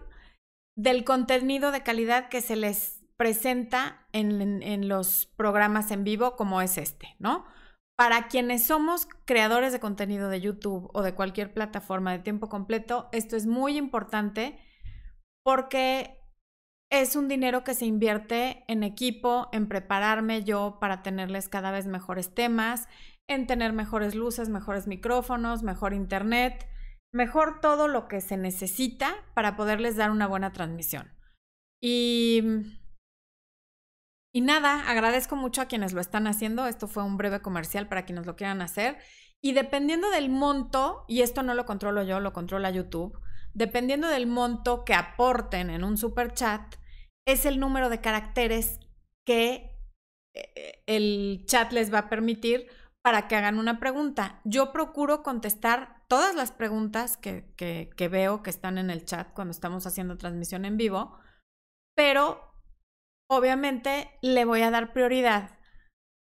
[0.77, 6.61] del contenido de calidad que se les presenta en, en, los programas en vivo como
[6.61, 7.45] es este, ¿no?
[7.97, 13.07] Para quienes somos creadores de contenido de YouTube o de cualquier plataforma de tiempo completo,
[13.13, 14.59] esto es muy importante
[15.45, 16.24] porque
[16.89, 21.87] es un dinero que se invierte en equipo, en prepararme yo para tenerles cada vez
[21.87, 22.87] mejores temas,
[23.27, 26.67] en tener mejores luces, mejores micrófonos, mejor internet,
[27.11, 31.11] mejor todo lo que se necesita para poderles dar una buena transmisión.
[31.81, 32.43] Y,
[34.33, 36.67] y nada, agradezco mucho a quienes lo están haciendo.
[36.67, 38.97] Esto fue un breve comercial para quienes lo quieran hacer.
[39.41, 43.19] Y dependiendo del monto, y esto no lo controlo yo, lo controla YouTube,
[43.55, 46.75] dependiendo del monto que aporten en un super chat,
[47.25, 48.79] es el número de caracteres
[49.25, 49.75] que
[50.35, 52.67] eh, el chat les va a permitir
[53.03, 54.41] para que hagan una pregunta.
[54.43, 57.53] Yo procuro contestar todas las preguntas que,
[58.11, 61.17] veo que están en el chat cuando estamos haciendo transmisión en vivo,
[61.95, 62.41] pero
[63.29, 65.57] obviamente le voy a dar prioridad.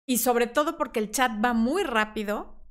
[0.09, 2.62] Y sobre todo porque el chat va muy rápido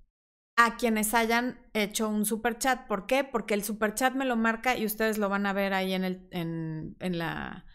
[0.55, 2.87] a quienes hayan hecho un super chat.
[2.87, 3.23] ¿Por qué?
[3.23, 6.03] Porque el super chat me lo marca y ustedes lo van a ver ahí en,
[6.03, 7.65] el, en, la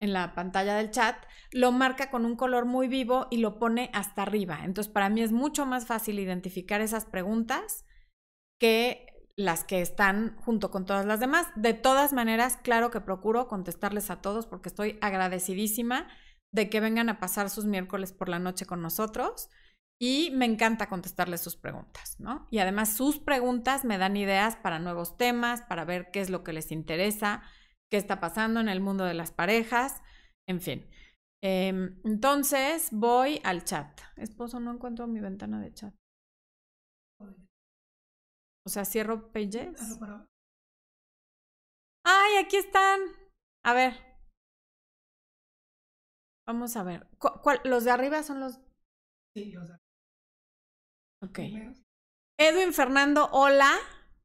[0.00, 1.16] en la pantalla del chat,
[1.50, 4.60] lo marca con un color muy vivo y lo pone hasta arriba.
[4.64, 7.86] Entonces, para mí es mucho más fácil identificar esas preguntas
[8.60, 11.48] que las que están junto con todas las demás.
[11.56, 16.08] De todas maneras, claro que procuro contestarles a todos porque estoy agradecidísima
[16.52, 19.48] de que vengan a pasar sus miércoles por la noche con nosotros
[20.00, 22.48] y me encanta contestarles sus preguntas, ¿no?
[22.50, 26.42] Y además sus preguntas me dan ideas para nuevos temas, para ver qué es lo
[26.42, 27.42] que les interesa,
[27.90, 30.02] qué está pasando en el mundo de las parejas,
[30.48, 30.90] en fin.
[31.42, 34.00] Em, entonces voy al chat.
[34.16, 35.94] Esposo, no encuentro mi ventana de chat.
[38.66, 39.98] O sea, cierro pages.
[42.06, 43.00] ¡Ay, aquí están!
[43.62, 43.94] A ver.
[46.46, 47.06] Vamos a ver.
[47.64, 48.60] ¿Los de arriba son los...?
[49.34, 49.83] Sí, los de arriba.
[51.24, 51.38] Ok.
[52.38, 53.72] Edwin Fernando, hola.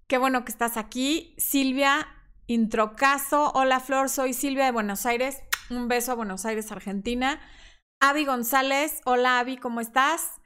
[0.07, 1.33] Qué bueno que estás aquí.
[1.37, 2.07] Silvia
[2.45, 3.53] Introcaso.
[3.53, 5.39] Hola Flor, soy Silvia de Buenos Aires.
[5.69, 7.39] Un beso a Buenos Aires, Argentina.
[8.01, 10.41] Avi González, hola Avi, ¿cómo estás?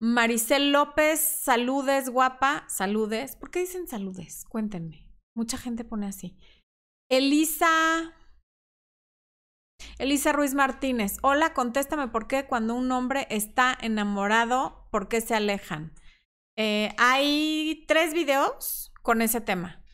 [0.00, 3.36] Maricel López, saludes, guapa, saludes.
[3.36, 4.44] ¿Por qué dicen saludes?
[4.46, 5.08] Cuéntenme.
[5.34, 6.36] Mucha gente pone así.
[7.10, 8.14] Elisa
[9.98, 15.34] Elisa Ruiz Martínez, hola, contéstame por qué cuando un hombre está enamorado, ¿por qué se
[15.34, 15.92] alejan?
[16.56, 19.84] Eh, hay tres videos con ese tema.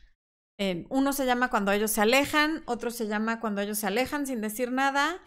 [0.57, 4.25] Eh, uno se llama Cuando ellos se alejan, otro se llama Cuando ellos se alejan
[4.27, 5.21] sin decir nada,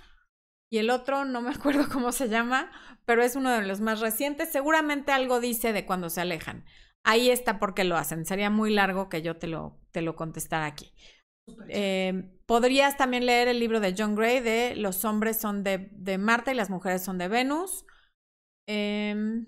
[0.71, 2.71] y el otro no me acuerdo cómo se llama,
[3.05, 4.51] pero es uno de los más recientes.
[4.51, 6.64] Seguramente algo dice de cuando se alejan.
[7.05, 8.27] Ahí está por qué lo hacen.
[8.27, 10.92] Sería muy largo que yo te lo, te lo contestara aquí.
[11.68, 16.17] Eh, podrías también leer el libro de John Gray de Los hombres son de, de
[16.17, 17.85] Marte y las mujeres son de Venus.
[18.67, 19.45] Eh,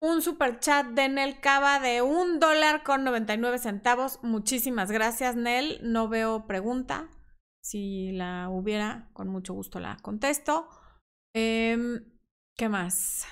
[0.00, 4.18] un super chat de Nel Cava de un dólar con 99 centavos.
[4.22, 5.80] Muchísimas gracias, Nel.
[5.82, 7.10] No veo pregunta.
[7.62, 10.68] Si la hubiera, con mucho gusto la contesto.
[11.34, 12.00] Eh,
[12.56, 13.26] ¿Qué más?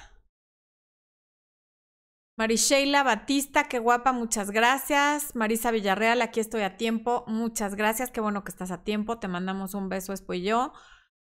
[2.38, 5.34] Marisheila Batista, qué guapa, muchas gracias.
[5.34, 9.26] Marisa Villarreal, aquí estoy a tiempo, muchas gracias, qué bueno que estás a tiempo, te
[9.26, 10.74] mandamos un beso, Espo y yo.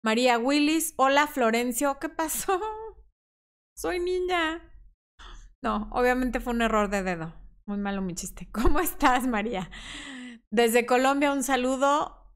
[0.01, 2.61] María Willis, hola Florencio, ¿qué pasó?
[3.75, 4.61] Soy niña.
[5.61, 7.33] No, obviamente fue un error de dedo.
[7.65, 8.49] Muy malo mi chiste.
[8.53, 9.69] ¿Cómo estás, María?
[10.49, 12.33] Desde Colombia, un saludo.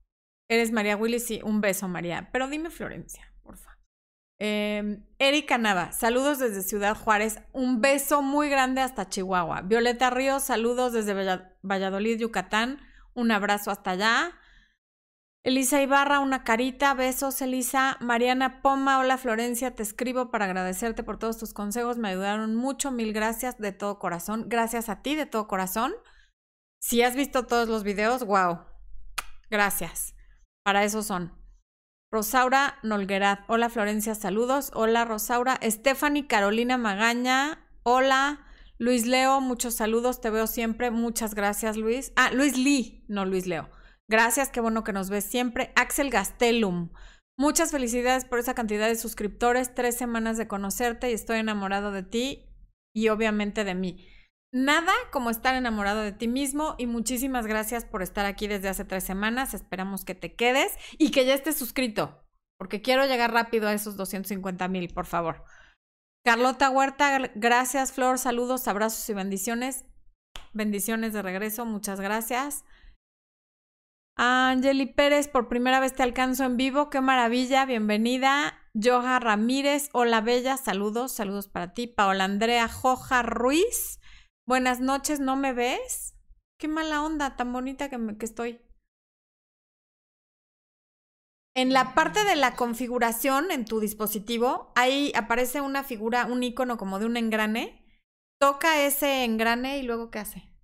[0.49, 2.29] Eres María Willis y un beso, María.
[2.31, 3.34] Pero dime Florencia.
[4.39, 7.39] Eh, Erika Nava, saludos desde Ciudad Juárez.
[7.53, 9.61] Un beso muy grande hasta Chihuahua.
[9.61, 11.13] Violeta Ríos, saludos desde
[11.63, 12.79] Valladolid, Yucatán.
[13.13, 14.33] Un abrazo hasta allá.
[15.45, 17.97] Elisa Ibarra, una carita, besos Elisa.
[18.01, 22.89] Mariana Poma, hola Florencia, te escribo para agradecerte por todos tus consejos, me ayudaron mucho,
[22.89, 24.45] mil gracias de todo corazón.
[24.47, 25.93] Gracias a ti de todo corazón.
[26.81, 28.65] Si has visto todos los videos, wow.
[29.51, 30.15] Gracias.
[30.63, 31.44] Para eso son.
[32.11, 34.71] Rosaura Nolguerat, hola Florencia, saludos.
[34.73, 35.59] Hola Rosaura.
[35.61, 38.45] Stephanie Carolina Magaña, hola.
[38.77, 40.91] Luis Leo, muchos saludos, te veo siempre.
[40.91, 42.11] Muchas gracias, Luis.
[42.15, 43.69] Ah, Luis Lee, no Luis Leo.
[44.07, 45.71] Gracias, qué bueno que nos ves siempre.
[45.75, 46.89] Axel Gastelum.
[47.37, 52.03] Muchas felicidades por esa cantidad de suscriptores, tres semanas de conocerte y estoy enamorado de
[52.03, 52.49] ti
[52.93, 54.07] y obviamente de mí.
[54.55, 58.85] Nada como estar enamorado de ti mismo y muchísimas gracias por estar aquí desde hace
[58.85, 59.53] tres semanas.
[59.53, 62.23] Esperamos que te quedes y que ya estés suscrito,
[62.57, 65.43] porque quiero llegar rápido a esos 250 mil, por favor.
[66.23, 69.83] Carlota Huerta, gracias Flor, saludos, abrazos y bendiciones.
[70.53, 72.63] Bendiciones de regreso, muchas gracias.
[74.15, 78.57] Angeli Pérez, por primera vez te alcanzo en vivo, qué maravilla, bienvenida.
[78.73, 81.87] Joja Ramírez, hola Bella, saludos, saludos para ti.
[81.87, 83.99] Paola Andrea Joja Ruiz,
[84.45, 86.15] buenas noches, ¿no me ves?
[86.57, 88.61] Qué mala onda, tan bonita que, me, estoy.
[91.55, 96.77] En la parte de la configuración en tu dispositivo, ahí aparece una figura, un icono
[96.77, 97.81] como de un engrane.
[98.39, 100.55] Toca ese engrane y luego ¿qué hace?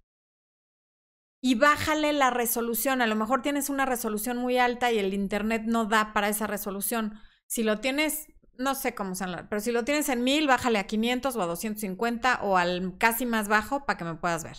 [1.41, 3.02] y bájale la resolución.
[3.02, 6.48] A lo mejor tienes una resolución muy alta y el internet no da para esa
[6.48, 7.20] resolución.
[7.48, 8.28] Si lo tienes,
[8.62, 11.45] no sé cómo se pero si lo tienes en 1000, bájale a 500 o a
[11.45, 14.58] 250 o al casi más bajo para que me puedas ver.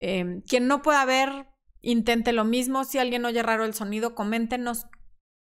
[0.00, 1.46] Em, quien no pueda ver,
[1.80, 2.84] intente lo mismo.
[2.84, 4.86] Si alguien oye raro el sonido, coméntenos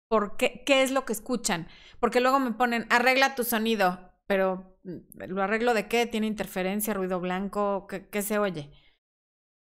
[0.10, 1.68] por qué, qué es lo que escuchan.
[2.00, 6.06] Porque luego me ponen, arregla tu sonido, pero mm, ¿lo arreglo de qué?
[6.06, 7.88] ¿Tiene interferencia, ruido blanco?
[7.88, 8.72] ¿Qué, qué se oye?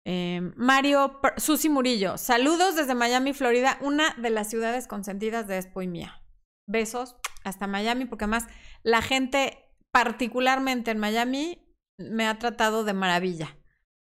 [0.05, 5.81] Eh, Mario Susi Murillo, saludos desde Miami, Florida, una de las ciudades consentidas de Expo
[5.81, 6.21] y mía.
[6.67, 8.47] Besos hasta Miami, porque además
[8.83, 11.59] la gente, particularmente en Miami,
[11.97, 13.57] me ha tratado de maravilla.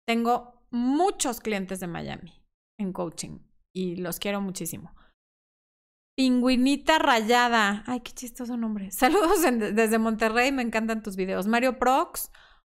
[0.07, 2.43] Tengo muchos clientes de Miami
[2.79, 3.39] en coaching
[3.73, 4.93] y los quiero muchísimo.
[6.17, 7.83] Pingüinita Rayada.
[7.87, 8.91] Ay, qué chistoso nombre.
[8.91, 11.47] Saludos desde Monterrey, me encantan tus videos.
[11.47, 12.31] Mario Prox.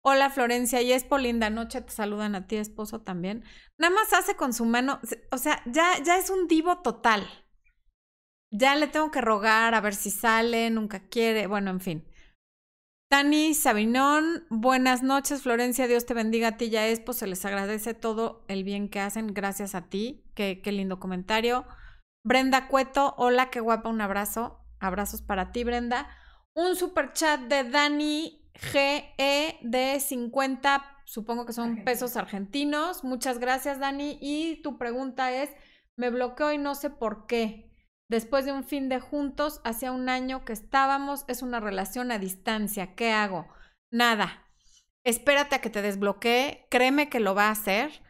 [0.07, 3.43] Hola Florencia, y es linda noche, te saludan a ti, esposo también.
[3.79, 7.27] Nada más hace con su mano, o sea, ya, ya es un divo total.
[8.57, 12.05] Ya le tengo que rogar a ver si sale, nunca quiere, bueno, en fin.
[13.11, 17.45] Tani Sabinón, buenas noches, Florencia, Dios te bendiga a ti y a Espo, se les
[17.45, 21.67] agradece todo el bien que hacen, gracias a ti, qué, qué lindo comentario.
[22.25, 26.09] Brenda Cueto, hola, qué guapa, un abrazo, abrazos para ti, Brenda.
[26.55, 33.03] Un super chat de Dani GE de 50, supongo que son pesos argentinos.
[33.03, 34.17] Muchas gracias, Dani.
[34.21, 35.51] Y tu pregunta es,
[35.97, 37.74] me bloqueó y no sé por qué.
[38.09, 42.19] Después de un fin de juntos, hacía un año que estábamos, es una relación a
[42.19, 42.95] distancia.
[42.95, 43.49] ¿Qué hago?
[43.91, 44.47] Nada.
[45.05, 48.03] Espérate a que te desbloquee, créeme que lo va a hacer.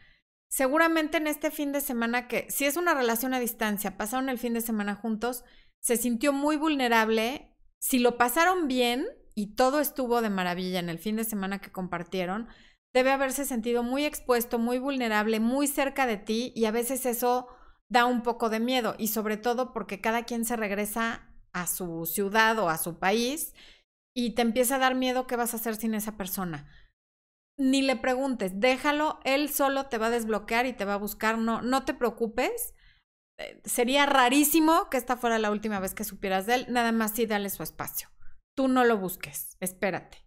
[0.49, 4.39] Seguramente en este fin de semana que, si es una relación a distancia, pasaron el
[4.39, 5.43] fin de semana juntos,
[5.81, 7.51] se sintió muy vulnerable.
[7.79, 11.71] Si lo pasaron bien, y todo estuvo de maravilla en el fin de semana que
[11.71, 12.47] compartieron,
[12.93, 17.49] debe haberse sentido muy expuesto, muy vulnerable, muy cerca de ti y a veces eso
[17.89, 22.05] da un poco de miedo y sobre todo porque cada quien se regresa a su
[22.05, 23.53] ciudad o a su país
[24.15, 26.69] y te empieza a dar miedo qué vas a hacer sin esa persona.
[27.57, 31.37] Ni le preguntes, déjalo, él solo te va a desbloquear y te va a buscar,
[31.37, 32.73] no, no te preocupes.
[33.37, 37.11] Eh, sería rarísimo que esta fuera la última vez que supieras de él, nada más
[37.11, 38.09] sí dale su espacio.
[38.55, 40.25] Tú no lo busques, espérate.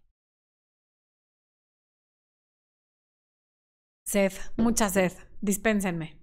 [4.05, 6.18] Sed, mucha sed, dispénsenme.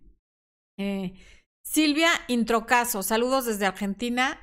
[0.79, 1.14] Eh,
[1.62, 4.39] Silvia Introcaso, saludos desde Argentina.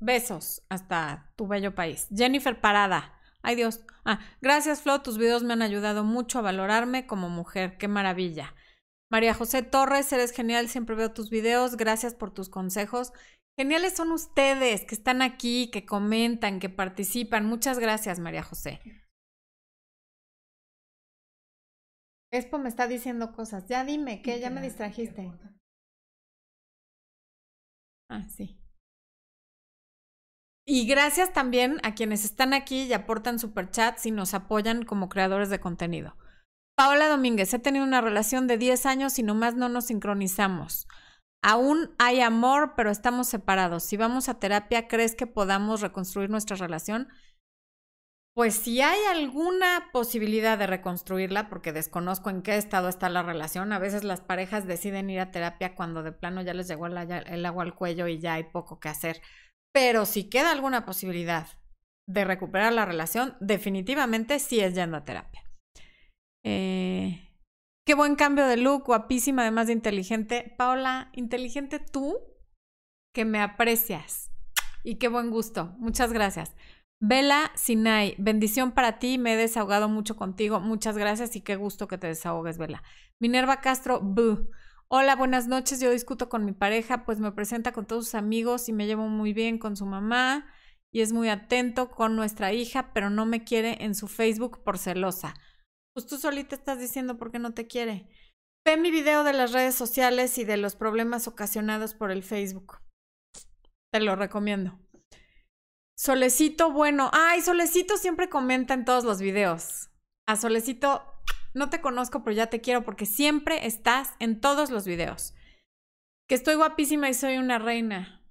[0.00, 2.08] Besos hasta tu bello país.
[2.14, 3.20] Jennifer Parada.
[3.42, 3.80] Ay Dios.
[4.04, 7.76] Ah, gracias Flo, tus videos me han ayudado mucho a valorarme como mujer.
[7.78, 8.54] Qué maravilla.
[9.10, 11.76] María José Torres, eres genial, siempre veo tus videos.
[11.76, 13.12] Gracias por tus consejos.
[13.56, 17.46] Geniales son ustedes que están aquí, que comentan, que participan.
[17.46, 18.80] Muchas gracias, María José.
[22.30, 23.66] Expo me está diciendo cosas.
[23.68, 25.32] Ya dime, que ya me distrajiste.
[28.10, 28.58] Ah, sí.
[30.66, 35.48] Y gracias también a quienes están aquí y aportan superchats y nos apoyan como creadores
[35.48, 36.14] de contenido.
[36.76, 40.86] Paola Domínguez, he tenido una relación de 10 años y nomás no nos sincronizamos.
[41.42, 43.82] Aún hay amor, pero estamos separados.
[43.84, 47.08] Si vamos a terapia, ¿crees que podamos reconstruir nuestra relación?
[48.38, 53.72] Pues si hay alguna posibilidad de reconstruirla, porque desconozco en qué estado está la relación,
[53.72, 56.96] a veces las parejas deciden ir a terapia cuando de plano ya les llegó el,
[57.46, 59.20] agua al cuello y ya hay poco que hacer.
[59.72, 61.48] Pero si queda alguna posibilidad
[62.06, 65.42] de recuperar la relación, definitivamente sí es yendo a terapia.
[66.44, 67.32] Eh,
[67.84, 70.54] qué buen cambio de look, guapísima, además de inteligente.
[70.56, 72.16] Paola, inteligente tú
[73.12, 74.30] que me aprecias.
[74.84, 75.74] Y qué buen gusto.
[75.78, 76.54] Muchas gracias.
[77.00, 81.86] Vela Sinai, bendición para ti, me he desahogado mucho contigo, muchas gracias y qué gusto
[81.86, 82.82] que te desahogues, Vela.
[83.20, 84.48] Minerva Castro, buh.
[84.88, 88.68] Hola, buenas noches, yo discuto con mi pareja, pues me presenta con todos sus amigos
[88.68, 90.46] y me llevo muy bien con su mamá
[90.90, 94.76] y es muy atento con nuestra hija, pero no me quiere en su Facebook por
[94.76, 95.34] celosa.
[95.94, 98.08] Pues tú solita estás diciendo por qué no te quiere.
[98.64, 102.78] Ve mi video de las redes sociales y de los problemas ocasionados por el Facebook.
[103.92, 104.80] Te lo recomiendo.
[105.98, 107.10] Solecito, bueno.
[107.12, 109.90] Ay, Solecito siempre comenta en todos los videos.
[110.28, 111.02] A Solecito,
[111.54, 115.34] no te conozco, pero ya te quiero porque siempre estás en todos los videos.
[116.28, 118.24] Que estoy guapísima y soy una reina.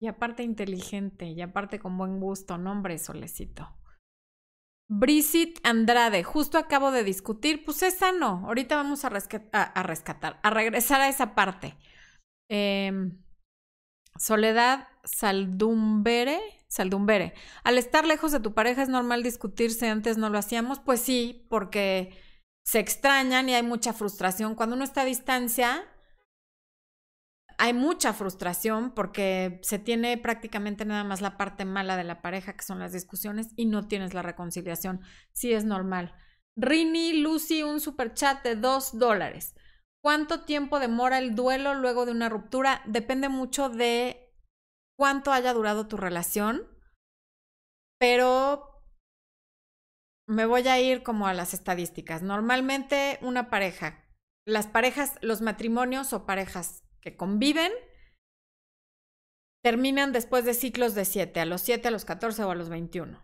[0.00, 2.56] Y aparte inteligente, y aparte con buen gusto.
[2.56, 3.76] Nombre, Solecito.
[4.88, 8.44] Brisit Andrade, justo acabo de discutir, pues es sano.
[8.46, 11.76] Ahorita vamos a, rescatar, a regresar a esa parte.
[12.48, 13.24] Em,
[14.18, 16.40] Soledad Saldumbere,
[16.72, 17.34] Saldumbere.
[17.64, 20.80] Al estar lejos de tu pareja es normal discutirse, antes no lo hacíamos.
[20.80, 22.18] Pues sí, porque
[22.64, 24.54] se extrañan y hay mucha frustración.
[24.54, 25.84] Cuando uno está a distancia,
[27.58, 32.56] hay mucha frustración porque se tiene prácticamente nada más la parte mala de la pareja,
[32.56, 35.02] que son las discusiones, y no tienes la reconciliación.
[35.34, 36.14] Sí es normal.
[36.56, 39.54] Rini Lucy, un super chat de dos dólares.
[40.02, 42.80] ¿Cuánto tiempo demora el duelo luego de una ruptura?
[42.86, 44.21] Depende mucho de
[44.96, 46.68] cuánto haya durado tu relación,
[47.98, 48.72] pero
[50.26, 52.22] me voy a ir como a las estadísticas.
[52.22, 54.04] Normalmente una pareja,
[54.46, 57.72] las parejas, los matrimonios o parejas que conviven,
[59.62, 62.68] terminan después de ciclos de 7, a los 7, a los 14 o a los
[62.68, 63.22] 21.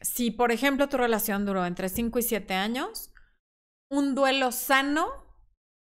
[0.00, 3.12] Si, por ejemplo, tu relación duró entre 5 y 7 años,
[3.90, 5.08] un duelo sano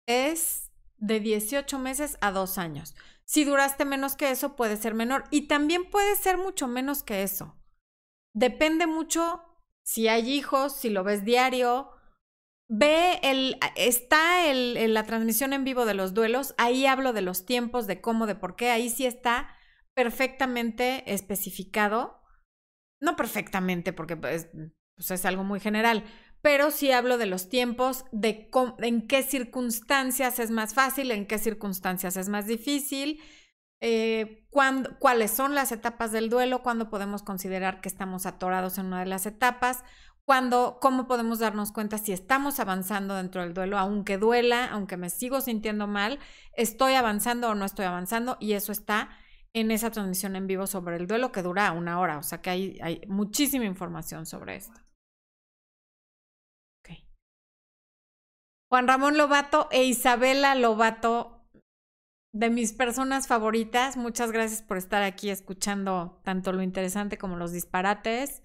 [0.07, 2.95] es de 18 meses a 2 años.
[3.27, 5.25] Si duraste menos que eso, puede ser menor.
[5.31, 7.55] Y también puede ser mucho menos que eso.
[8.33, 9.43] Depende mucho
[9.83, 11.91] si hay hijos, si lo ves diario.
[12.69, 16.55] Ve el, está el, la transmisión en vivo de los duelos.
[16.57, 18.69] Ahí hablo de los tiempos, de cómo, de por qué.
[18.69, 19.49] Ahí sí está
[19.93, 22.21] perfectamente especificado.
[23.01, 24.49] No perfectamente, porque pues,
[24.95, 26.05] pues es algo muy general,
[26.41, 31.39] pero sí hablo de los tiempos, de en qué circunstancias es más fácil, en qué
[31.39, 33.21] circunstancias es más difícil,
[33.79, 39.01] eh, cuáles son las etapas del duelo, cuándo podemos considerar que estamos atorados en una
[39.01, 39.83] de las etapas,
[40.25, 45.09] cuándo, cómo podemos darnos cuenta si estamos avanzando dentro del duelo, aunque duela, aunque me
[45.09, 46.19] sigo sintiendo mal,
[46.53, 49.09] estoy avanzando o no estoy avanzando y eso está
[49.53, 52.49] en esa transmisión en vivo sobre el duelo que dura una hora, o sea que
[52.49, 54.79] hay, hay muchísima información sobre esto.
[58.69, 61.37] Juan Ramón Lobato e Isabela Lobato,
[62.33, 63.95] de mis personas favoritas.
[63.97, 68.43] Muchas gracias por estar aquí escuchando tanto lo interesante como los disparates.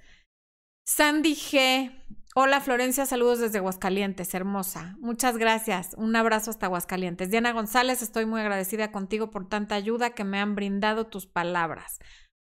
[0.86, 1.98] Sandy G.
[2.34, 4.96] Hola Florencia, saludos desde Aguascalientes, hermosa.
[5.00, 5.94] Muchas gracias.
[5.98, 7.30] Un abrazo hasta Aguascalientes.
[7.30, 11.98] Diana González, estoy muy agradecida contigo por tanta ayuda que me han brindado tus palabras.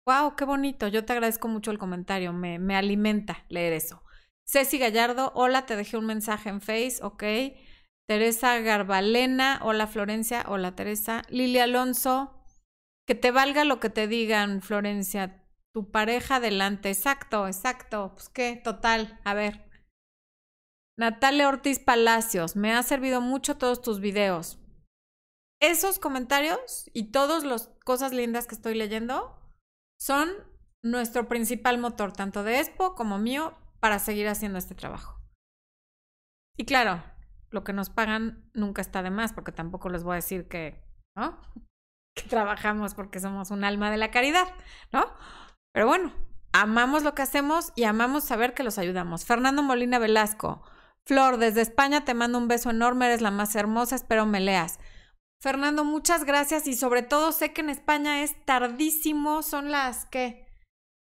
[0.05, 0.88] Wow, qué bonito.
[0.88, 2.34] Yo te agradezco mucho el comentario.
[2.34, 4.03] Me, me alimenta leer eso.
[4.45, 7.23] Ceci Gallardo, hola, te dejé un mensaje en Face, ok.
[8.10, 11.22] Teresa Garbalena, hola Florencia, hola Teresa.
[11.30, 12.43] Lilia Alonso,
[13.05, 16.89] que te valga lo que te digan, Florencia tu pareja adelante.
[16.89, 18.14] Exacto, exacto.
[18.16, 19.20] Pues qué, total.
[19.24, 19.64] A ver.
[20.97, 24.57] Natalia Ortiz Palacios, me ha servido mucho todos tus videos.
[25.62, 29.39] Esos comentarios y todas las cosas lindas que estoy leyendo
[29.99, 30.32] son
[30.82, 35.22] nuestro principal motor, tanto de Expo como mío, para seguir haciendo este trabajo.
[36.57, 37.03] Y claro,
[37.52, 40.84] lo que nos pagan nunca está de más, porque tampoco les voy a decir que,
[41.16, 41.39] ¿no?
[42.16, 44.47] Que trabajamos porque somos un alma de la caridad,
[44.91, 45.06] ¿no?
[45.72, 46.12] Pero bueno,
[46.52, 49.26] amamos lo que hacemos y amamos saber que los ayudamos.
[49.26, 50.64] Fernando Molina Velasco.
[51.06, 54.80] Flor, desde España te mando un beso enorme, eres la más hermosa, espero me leas.
[55.41, 60.45] Fernando, muchas gracias y sobre todo sé que en España es tardísimo, son las que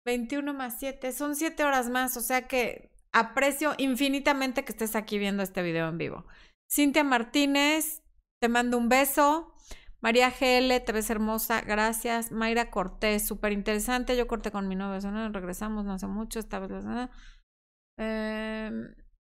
[0.06, 5.18] 21 más 7, son 7 horas más, o sea que aprecio infinitamente que estés aquí
[5.18, 6.26] viendo este video en vivo.
[6.70, 8.03] Cintia Martínez,
[8.39, 9.53] te mando un beso.
[9.99, 12.32] María GL, te ves hermosa, gracias.
[12.32, 14.15] Mayra Cortés, súper interesante.
[14.15, 15.30] Yo corté con mi novio, ¿no?
[15.30, 16.72] regresamos no hace mucho, esta vez.
[17.97, 18.72] Eh,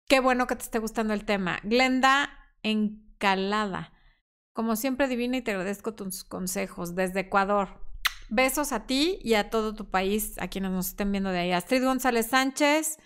[0.08, 1.60] qué bueno que te esté gustando el tema.
[1.64, 2.30] Glenda
[2.64, 3.94] Encalada,
[4.54, 7.82] como siempre divina y te agradezco tus consejos desde Ecuador.
[8.30, 11.52] Besos a ti y a todo tu país, a quienes nos estén viendo de ahí.
[11.54, 13.00] Astrid González Sánchez,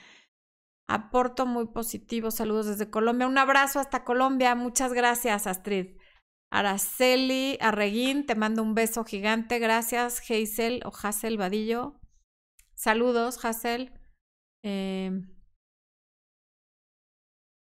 [0.88, 3.28] aporto muy positivo, saludos desde Colombia.
[3.28, 5.98] Un abrazo hasta Colombia, muchas gracias Astrid.
[6.52, 9.58] Araceli Arreguín, te mando un beso gigante.
[9.58, 12.00] Gracias, Hazel o Hazel Vadillo.
[12.76, 13.94] Saludos, Hazel.
[14.64, 15.34] Em,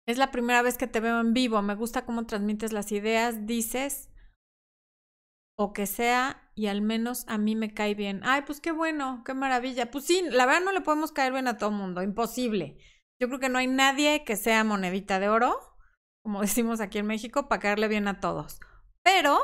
[0.07, 1.61] es la primera vez que te veo en vivo.
[1.61, 4.09] Me gusta cómo transmites las ideas, dices
[5.59, 8.21] o que sea, y al menos a mí me cae bien.
[8.23, 9.89] Ay, pues qué bueno, qué maravilla.
[9.89, 12.77] Pues sí, la verdad no le podemos caer bien a todo mundo, imposible.
[13.19, 15.59] Yo creo que no hay nadie que sea monedita de oro,
[16.23, 18.59] como decimos aquí en México, para caerle bien a todos.
[19.03, 19.39] Pero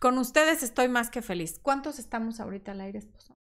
[0.00, 1.58] con ustedes estoy más que feliz.
[1.62, 3.34] ¿Cuántos estamos ahorita al aire, esposo?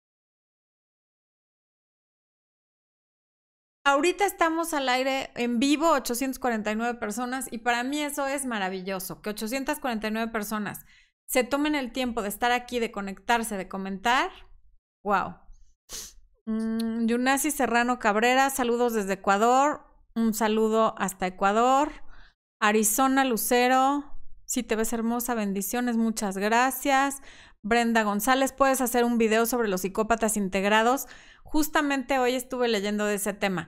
[3.84, 9.32] Ahorita estamos al aire en vivo, 849 personas, y para mí eso es maravilloso, que
[9.32, 10.86] 849 personas
[11.26, 14.30] se tomen el tiempo de estar aquí, de conectarse, de comentar.
[15.04, 15.36] ¡Wow!
[16.46, 19.84] Mm, Yunasi Serrano Cabrera, saludos desde Ecuador.
[20.16, 21.92] Un saludo hasta Ecuador.
[22.60, 24.04] Arizona Lucero,
[24.46, 27.22] si te ves hermosa, bendiciones, muchas gracias.
[27.64, 31.08] Brenda González, puedes hacer un video sobre los psicópatas integrados.
[31.44, 33.68] Justamente hoy estuve leyendo de ese tema.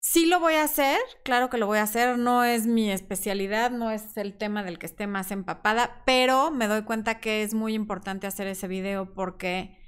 [0.00, 3.70] Sí lo voy a hacer, claro que lo voy a hacer, no es mi especialidad,
[3.70, 7.54] no es el tema del que esté más empapada, pero me doy cuenta que es
[7.54, 9.78] muy importante hacer ese video porque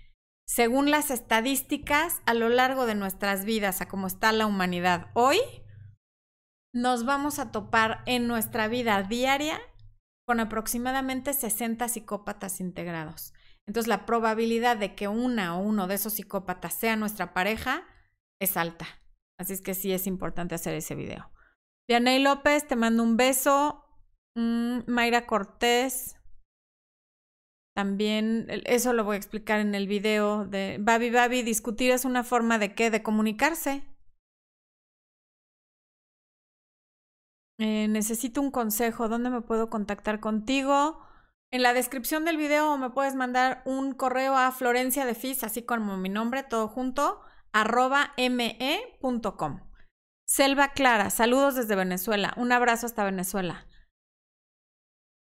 [0.46, 5.38] según las estadísticas, a lo largo de nuestras vidas, a cómo está la humanidad hoy,
[6.72, 9.60] nos vamos a topar en nuestra vida diaria
[10.26, 13.32] con aproximadamente 60 psicópatas integrados.
[13.66, 17.82] Entonces la probabilidad de que una o uno de esos psicópatas sea nuestra pareja
[18.40, 18.86] es alta.
[19.38, 21.30] Así es que sí es importante hacer ese video.
[21.88, 23.84] Vianey López, te mando un beso.
[24.36, 26.16] Mm, Mayra Cortés.
[27.76, 31.42] También, eso lo voy a explicar en el video de Babi Babi.
[31.42, 32.90] Discutir es una forma de qué?
[32.90, 33.82] De comunicarse.
[37.58, 39.10] Eh, necesito un consejo.
[39.10, 41.06] ¿Dónde me puedo contactar contigo?
[41.50, 45.60] En la descripción del video me puedes mandar un correo a Florencia de Fis, así
[45.60, 47.20] como mi nombre, todo junto,
[47.52, 49.60] arroba me.com.
[50.24, 52.32] Selva Clara, saludos desde Venezuela.
[52.38, 53.65] Un abrazo hasta Venezuela.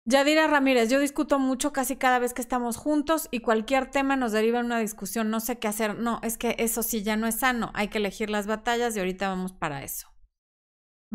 [0.06, 4.32] Yadira Ramírez, yo discuto mucho casi cada vez que estamos juntos y cualquier tema nos
[4.32, 5.98] deriva en una discusión, no sé qué hacer.
[5.98, 8.98] No, es que eso sí ya no es sano, hay que elegir las batallas y
[8.98, 10.08] ahorita vamos para eso.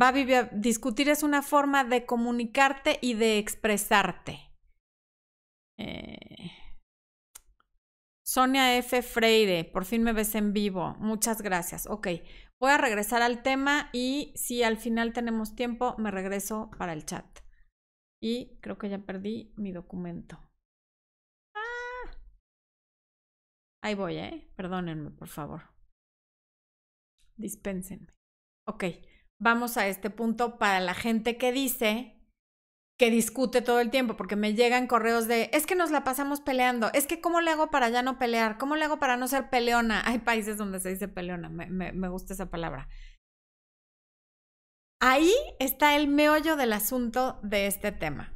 [0.01, 0.11] A
[0.53, 4.39] discutir es una forma de comunicarte y de expresarte.
[5.77, 6.51] Eh...
[8.23, 9.01] Sonia F.
[9.01, 10.95] Freire, por fin me ves en vivo.
[10.99, 11.87] Muchas gracias.
[11.87, 12.07] Ok,
[12.59, 17.05] voy a regresar al tema y si al final tenemos tiempo, me regreso para el
[17.05, 17.25] chat.
[18.21, 20.39] Y creo que ya perdí mi documento.
[21.55, 22.11] Ah.
[23.81, 24.51] Ahí voy, ¿eh?
[24.55, 25.61] Perdónenme, por favor.
[27.37, 28.13] Dispénsenme.
[28.67, 28.83] Ok,
[29.39, 32.15] vamos a este punto para la gente que dice
[32.99, 36.41] que discute todo el tiempo, porque me llegan correos de, es que nos la pasamos
[36.41, 39.29] peleando, es que cómo le hago para ya no pelear, cómo le hago para no
[39.29, 40.03] ser peleona.
[40.05, 42.89] Hay países donde se dice peleona, me, me gusta esa palabra.
[45.01, 48.33] Ahí está el meollo del asunto de este tema.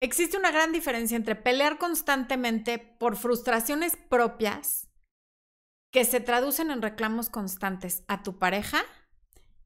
[0.00, 4.88] Existe una gran diferencia entre pelear constantemente por frustraciones propias
[5.92, 8.82] que se traducen en reclamos constantes a tu pareja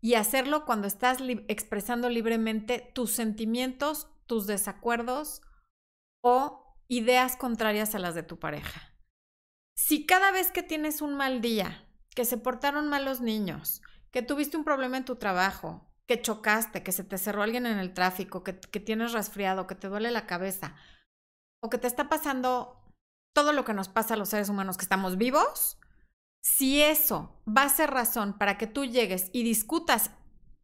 [0.01, 1.19] y hacerlo cuando estás
[1.49, 5.43] expresando libremente tus sentimientos, tus desacuerdos
[6.23, 8.97] o ideas contrarias a las de tu pareja.
[9.77, 14.23] Si cada vez que tienes un mal día, que se portaron mal los niños, que
[14.23, 17.95] tuviste un problema en tu trabajo, que chocaste, que se te cerró alguien en el
[17.95, 20.77] tráfico, que, tienes resfriado, que te duele la cabeza,
[21.63, 22.83] o que te está pasando
[23.35, 25.79] todo lo que nos pasa a los seres humanos que estamos vivos,
[26.43, 30.11] si eso va a ser razón para que tú llegues y discutas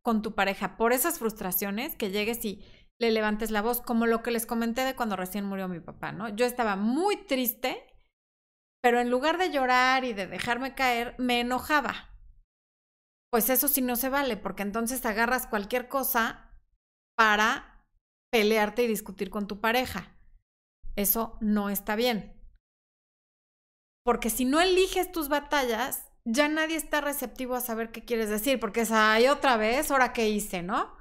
[0.03, 2.62] con tu pareja por esas frustraciones, que llegues y
[2.99, 6.12] le levantes la voz, como lo que les comenté de cuando recién murió mi papá,
[6.12, 6.28] ¿no?
[6.28, 7.82] Yo estaba muy triste,
[8.82, 12.09] pero en lugar de llorar y de dejarme caer, me enojaba
[13.30, 16.50] pues eso sí no se vale, porque entonces agarras cualquier cosa
[17.16, 17.86] para
[18.30, 20.16] pelearte y discutir con tu pareja.
[20.96, 22.36] Eso no está bien.
[24.04, 28.58] Porque si no eliges tus batallas, ya nadie está receptivo a saber qué quieres decir,
[28.58, 30.96] porque es, ay, otra vez, ahora qué hice, ¿no?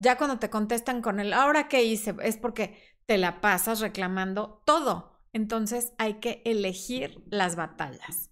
[0.00, 4.62] Ya cuando te contestan con el, ahora qué hice, es porque te la pasas reclamando
[4.64, 5.12] todo.
[5.32, 8.31] Entonces hay que elegir las batallas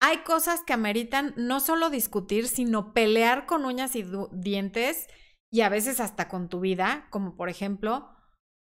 [0.00, 5.06] hay cosas que ameritan no solo discutir, sino pelear con uñas y dientes
[5.52, 8.12] y a veces hasta con tu vida, como por ejemplo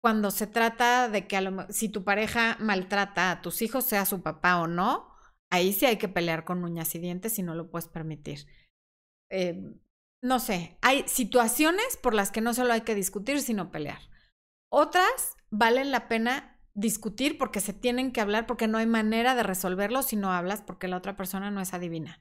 [0.05, 4.61] cuando se trata de que si tu pareja maltrata a tus hijos, sea su papá
[4.61, 5.09] o no,
[5.51, 8.47] ahí sí hay que pelear con uñas y dientes y no lo puedes permitir.
[9.31, 9.63] Eh,
[10.23, 14.01] no sé, hay situaciones por las que no solo hay que discutir, sino pelear.
[14.71, 19.43] Otras valen la pena discutir porque se tienen que hablar porque no hay manera de
[19.43, 22.19] resolverlo si no hablas porque la otra persona no es adivina.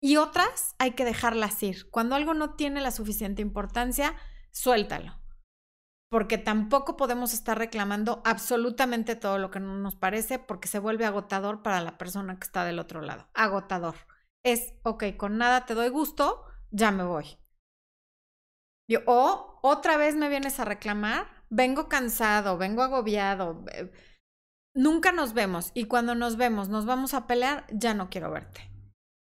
[0.00, 1.90] Y otras hay que dejarlas ir.
[1.90, 4.14] Cuando algo no tiene la suficiente importancia,
[4.50, 5.20] suéltalo.
[6.10, 11.04] Porque tampoco podemos estar reclamando absolutamente todo lo que no nos parece porque se vuelve
[11.04, 13.28] agotador para la persona que está del otro lado.
[13.34, 13.94] Agotador.
[14.42, 17.36] Es, ok, con nada te doy gusto, ya me voy.
[19.06, 23.90] O otra vez me vienes a reclamar, vengo cansado, vengo agobiado, eh,
[24.74, 28.70] nunca nos vemos y cuando nos vemos nos vamos a pelear, ya no quiero verte.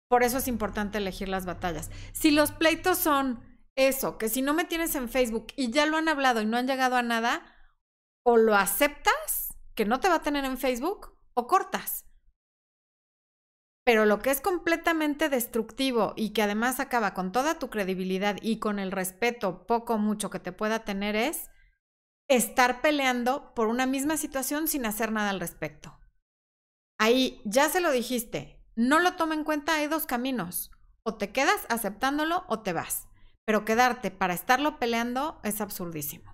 [0.10, 1.90] Por eso es importante elegir las batallas.
[2.12, 3.42] Si los pleitos son
[3.78, 6.58] eso, que si no me tienes en Facebook y ya lo han hablado y no
[6.58, 7.42] han llegado a nada,
[8.24, 12.06] o lo aceptas, que no te va a tener en Facebook, o cortas.
[13.86, 18.60] Pero lo que es completamente destructivo y que además acaba con toda tu credibilidad y
[18.60, 21.51] con el respeto poco o mucho que te pueda tener es
[22.28, 26.00] estar peleando por una misma situación sin hacer nada al respecto.
[27.00, 30.72] Ahí ya se lo dijiste, no lo toma en cuenta, hay dos caminos.
[31.04, 33.08] O te quedas aceptándolo o te vas.
[33.46, 36.32] Pero quedarte para estarlo peleando es absurdísimo.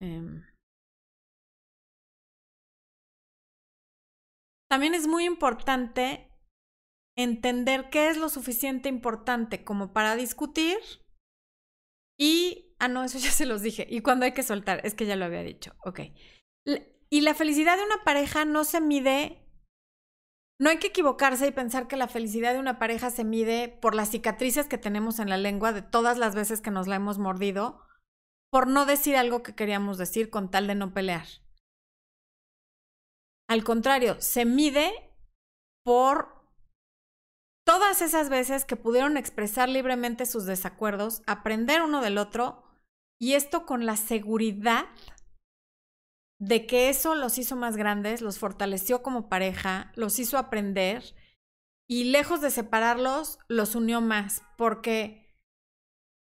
[0.00, 0.44] Em.
[4.68, 6.30] También es muy importante
[7.16, 10.78] entender qué es lo suficiente importante como para discutir
[12.18, 13.86] y, ah, no, eso ya se los dije.
[13.88, 15.72] Y cuando hay que soltar, es que ya lo había dicho.
[15.84, 16.00] Ok.
[17.10, 19.44] Y la felicidad de una pareja no se mide
[20.60, 23.94] no hay que equivocarse y pensar que la felicidad de una pareja se mide por
[23.94, 27.18] las cicatrices que tenemos en la lengua de todas las veces que nos la hemos
[27.18, 27.80] mordido,
[28.50, 31.26] por no decir algo que queríamos decir con tal de no pelear.
[33.48, 34.92] Al contrario, se mide
[35.84, 36.43] por
[37.64, 42.62] todas esas veces que pudieron expresar libremente sus desacuerdos, aprender uno del otro,
[43.18, 44.86] y esto con la seguridad
[46.38, 51.02] de que eso los hizo más grandes, los fortaleció como pareja, los hizo aprender
[51.88, 55.38] y lejos de separarlos, los unió más, porque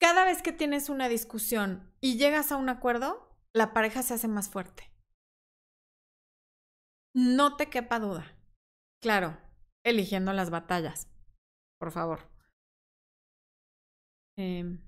[0.01, 4.29] cada vez que tienes una discusión y llegas a un acuerdo, la pareja se hace
[4.29, 4.91] más fuerte.
[7.15, 8.37] No te quepa duda.
[9.01, 9.39] Claro,
[9.85, 11.12] eligiendo las batallas
[11.83, 12.21] por favor.
[14.37, 14.79] Em,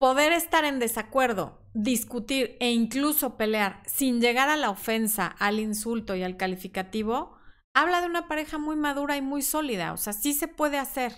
[0.00, 6.16] poder estar en desacuerdo, discutir e incluso pelear sin llegar a la ofensa, al insulto
[6.16, 7.38] y al calificativo,
[7.72, 9.92] habla de una pareja muy madura y muy sólida.
[9.92, 11.12] O sea, sí se puede hacer.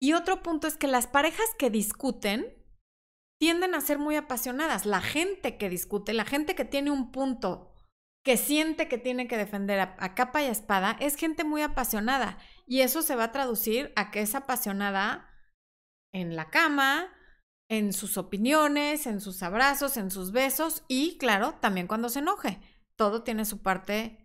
[0.00, 2.46] Y otro punto es que las parejas que discuten
[3.38, 4.86] tienden a ser muy apasionadas.
[4.86, 7.71] La gente que discute, la gente que tiene un punto
[8.24, 12.38] que siente que tiene que defender a, capa y espada, es gente muy apasionada.
[12.66, 15.28] Y eso se va a traducir a que es apasionada
[16.12, 17.08] en la cama,
[17.68, 22.60] en sus opiniones, en sus abrazos, en sus besos y, claro, también cuando se enoje.
[22.96, 24.24] Todo tiene su parte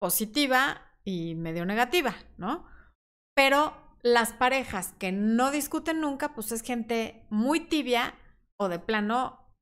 [0.00, 2.66] positiva y medio negativa, ¿no?
[3.34, 8.14] Pero las parejas que no discuten nunca, pues es gente muy tibia
[8.56, 9.54] o de plano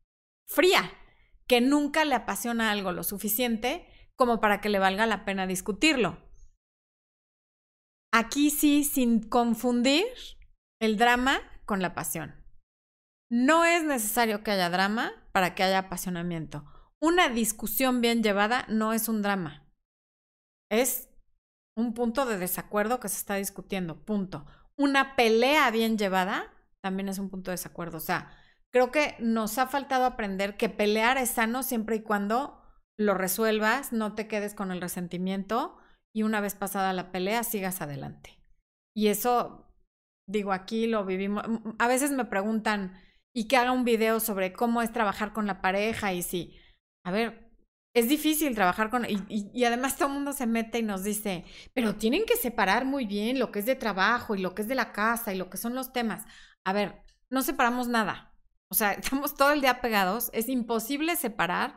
[0.47, 0.93] fría,
[1.49, 3.87] que nunca le apasiona algo lo suficiente
[4.17, 6.19] como para que le valga la pena discutirlo.
[8.13, 10.07] Aquí sí, sin confundir
[10.81, 12.35] el drama con la pasión.
[13.31, 16.65] No es necesario que haya drama para que haya apasionamiento.
[17.01, 19.69] Una discusión bien llevada no es un drama.
[20.71, 21.11] Es
[21.77, 24.47] un punto de desacuerdo que se está discutiendo, punto.
[24.79, 27.99] Una pelea bien llevada también es un punto de desacuerdo.
[27.99, 28.31] O sea,
[28.73, 32.63] creo que nos ha faltado aprender que pelear es sano siempre y cuando
[32.99, 35.77] lo resuelvas, no te quedes con el resentimiento
[36.15, 38.43] y una vez pasada la pelea sigas adelante.
[38.95, 39.75] Y eso,
[40.27, 41.45] digo, aquí lo vivimos.
[41.79, 42.99] A veces me preguntan,
[43.37, 46.57] y que haga un video sobre cómo es trabajar con la pareja y si,
[47.05, 47.51] a ver,
[47.95, 49.07] es difícil trabajar con...
[49.09, 51.45] Y, además todo el mundo se mete y nos dice,
[51.75, 54.69] pero tienen que separar muy bien lo que es de trabajo y lo que es
[54.69, 56.25] de la casa y lo que son los temas.
[56.65, 58.35] A ver, no separamos nada.
[58.71, 61.77] O sea, estamos todo el día pegados, es imposible separar.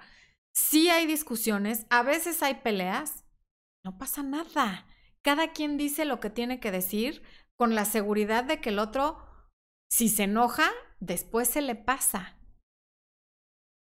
[0.53, 3.23] Sí hay discusiones, a veces hay peleas,
[3.83, 4.85] no pasa nada.
[5.21, 7.23] Cada quien dice lo que tiene que decir
[7.55, 9.19] con la seguridad de que el otro,
[9.89, 10.69] si se enoja,
[10.99, 12.37] después se le pasa.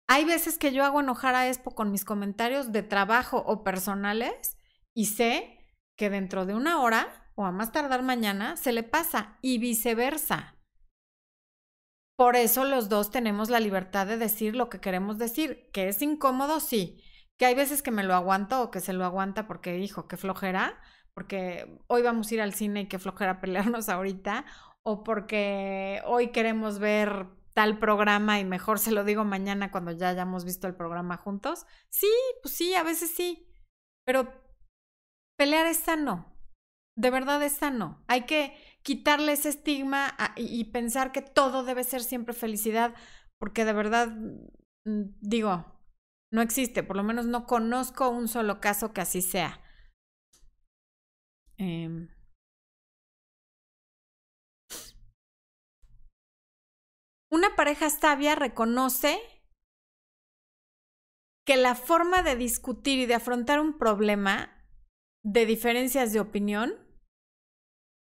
[0.08, 4.58] Hay veces que yo hago enojar a Expo con mis comentarios de trabajo o personales
[4.94, 5.58] y sé
[5.98, 10.55] que dentro de una hora o a más tardar mañana se le pasa y viceversa.
[12.16, 16.02] Por eso los dos tenemos la libertad de decir lo que queremos decir, que es
[16.02, 17.04] incómodo, sí,
[17.38, 20.16] que hay veces que me lo aguanto o que se lo aguanta porque, hijo, qué
[20.16, 20.80] flojera,
[21.14, 24.46] porque hoy vamos a ir al cine y qué flojera pelearnos ahorita,
[24.84, 30.10] o porque hoy queremos ver tal programa y mejor se lo digo mañana cuando ya
[30.10, 31.66] hayamos visto el programa juntos.
[31.90, 32.12] Sí,
[32.42, 33.48] pues sí, a veces sí,
[34.06, 34.32] pero
[35.38, 36.34] pelear es sano,
[36.96, 38.04] de verdad es sano.
[38.08, 38.56] Hay que
[38.86, 42.94] quitarle ese estigma y pensar que todo debe ser siempre felicidad,
[43.40, 44.10] porque de verdad,
[44.86, 45.66] mm, digo,
[46.32, 49.60] no existe, por lo menos no conozco un solo caso que así sea.
[51.58, 52.08] Eh,
[57.32, 59.20] Una pareja sabia reconoce
[61.44, 64.64] que la forma de discutir y de afrontar un problema
[65.24, 66.85] de diferencias de opinión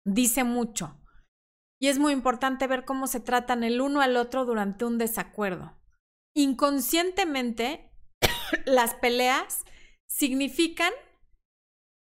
[0.06, 1.00] dice mucho.
[1.80, 5.78] Y es muy importante ver cómo se tratan el uno al otro durante un desacuerdo.
[6.36, 7.92] Inconscientemente,
[8.66, 9.66] las peleas
[10.08, 10.94] significan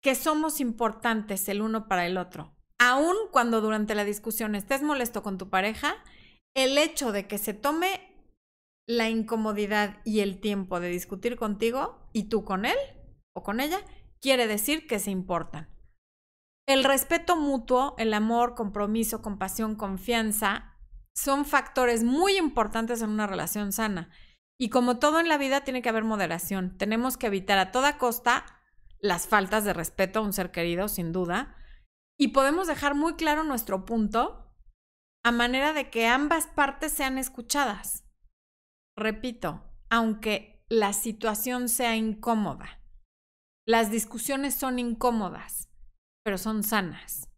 [0.03, 2.55] que somos importantes el uno para el otro.
[2.79, 5.95] Aun cuando durante la discusión estés molesto con tu pareja,
[6.55, 8.15] el hecho de que se tome
[8.87, 12.77] la incomodidad y el tiempo de discutir contigo y tú con él
[13.35, 13.81] o con ella,
[14.21, 15.74] quiere decir que se importan.
[16.67, 20.75] El respeto mutuo, el amor, compromiso, compasión, confianza,
[21.15, 24.11] son factores muy importantes en una relación sana.
[24.59, 26.77] Y como todo en la vida, tiene que haber moderación.
[26.79, 28.47] Tenemos que evitar a toda costa
[28.99, 31.57] las faltas de respeto a un ser querido, sin duda.
[32.19, 34.55] Y podemos dejar muy claro nuestro punto
[35.25, 38.05] a manera de que ambas partes sean escuchadas.
[38.97, 42.81] Repito, aunque la situación sea incómoda,
[43.67, 45.74] las discusiones son incómodas,
[46.25, 47.29] pero son sanas.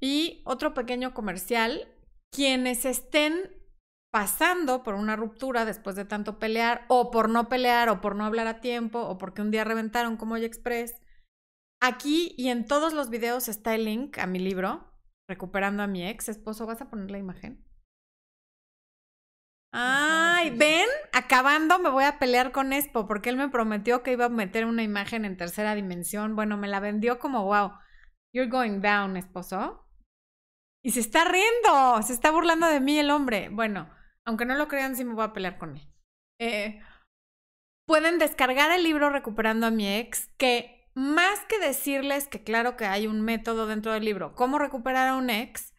[0.00, 1.88] Y otro pequeño comercial,
[2.30, 3.52] quienes estén
[4.12, 8.24] pasando por una ruptura después de tanto pelear, o por no pelear, o por no
[8.24, 11.02] hablar a tiempo, o porque un día reventaron como Hoy Express,
[11.82, 14.88] aquí y en todos los videos está el link a mi libro,
[15.28, 16.64] recuperando a mi ex esposo.
[16.66, 17.64] ¿Vas a poner la imagen?
[19.76, 24.26] Ay, ven, acabando me voy a pelear con Expo porque él me prometió que iba
[24.26, 26.36] a meter una imagen en tercera dimensión.
[26.36, 27.72] Bueno, me la vendió como wow.
[28.32, 29.84] You're going down, esposo.
[30.84, 33.48] Y se está riendo, se está burlando de mí el hombre.
[33.48, 33.92] Bueno,
[34.24, 35.92] aunque no lo crean, sí me voy a pelear con él.
[36.40, 36.80] Eh,
[37.84, 42.84] pueden descargar el libro Recuperando a mi ex, que más que decirles que claro que
[42.84, 45.74] hay un método dentro del libro, cómo recuperar a un ex,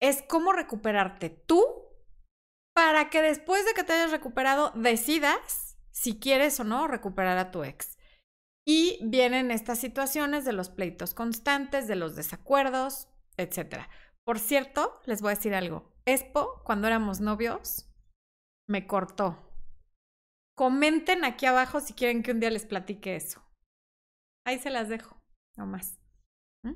[0.00, 1.89] es cómo recuperarte tú
[2.80, 7.50] para que después de que te hayas recuperado decidas si quieres o no recuperar a
[7.50, 7.98] tu ex.
[8.66, 13.84] Y vienen estas situaciones de los pleitos constantes, de los desacuerdos, etc.
[14.24, 15.92] Por cierto, les voy a decir algo.
[16.06, 17.86] Expo, cuando éramos novios,
[18.66, 19.50] me cortó
[20.54, 23.42] comenten aquí abajo si quieren que un día les platique eso.
[24.46, 25.18] Ahí se las dejo,
[25.56, 25.98] nomás.
[26.62, 26.74] ¿Mm?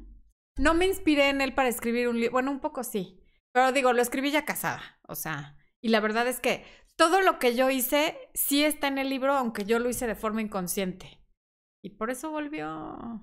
[0.59, 3.93] No me inspiré en él para escribir un libro, bueno, un poco sí, pero digo,
[3.95, 6.65] lo escribí ya casada, o sea, y la verdad es que
[6.97, 10.15] todo lo que yo hice sí está en el libro, aunque yo lo hice de
[10.15, 11.21] forma inconsciente.
[11.85, 13.23] Y por eso volvió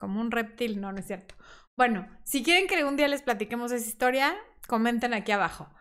[0.00, 1.36] como un reptil, no, no es cierto.
[1.76, 4.34] Bueno, si quieren que un día les platiquemos esa historia,
[4.66, 5.72] comenten aquí abajo.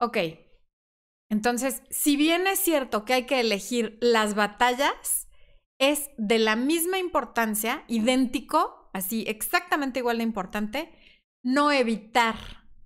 [0.00, 0.16] Ok,
[1.30, 5.28] entonces, si bien es cierto que hay que elegir las batallas,
[5.78, 10.90] es de la misma importancia, idéntico, así exactamente igual de importante,
[11.44, 12.36] no evitar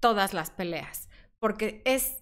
[0.00, 1.08] todas las peleas,
[1.38, 2.21] porque es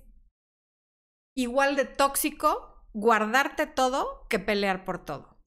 [1.43, 5.39] igual de tóxico guardarte todo que pelear por todo.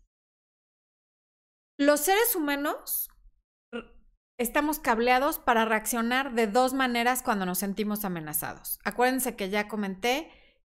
[1.78, 3.10] Los seres humanos
[4.40, 8.80] estamos cableados para reaccionar de dos maneras cuando nos sentimos amenazados.
[8.84, 10.32] Acuérdense que ya comenté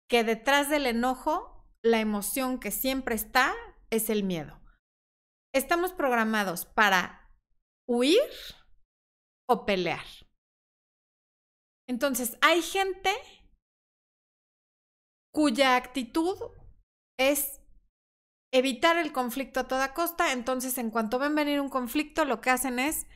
[0.09, 3.53] que detrás del enojo, la emoción que siempre está
[3.89, 4.59] es el miedo.
[5.53, 7.32] Estamos programados para
[7.88, 8.20] huir
[9.47, 10.05] o pelear.
[11.88, 13.11] Entonces, hay gente
[15.32, 16.38] cuya actitud
[17.18, 17.62] es
[18.52, 22.50] evitar el conflicto a toda costa, entonces en cuanto ven venir un conflicto, lo que
[22.50, 23.08] hacen es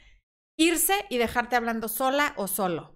[0.57, 2.93] irse y dejarte hablando sola o solo.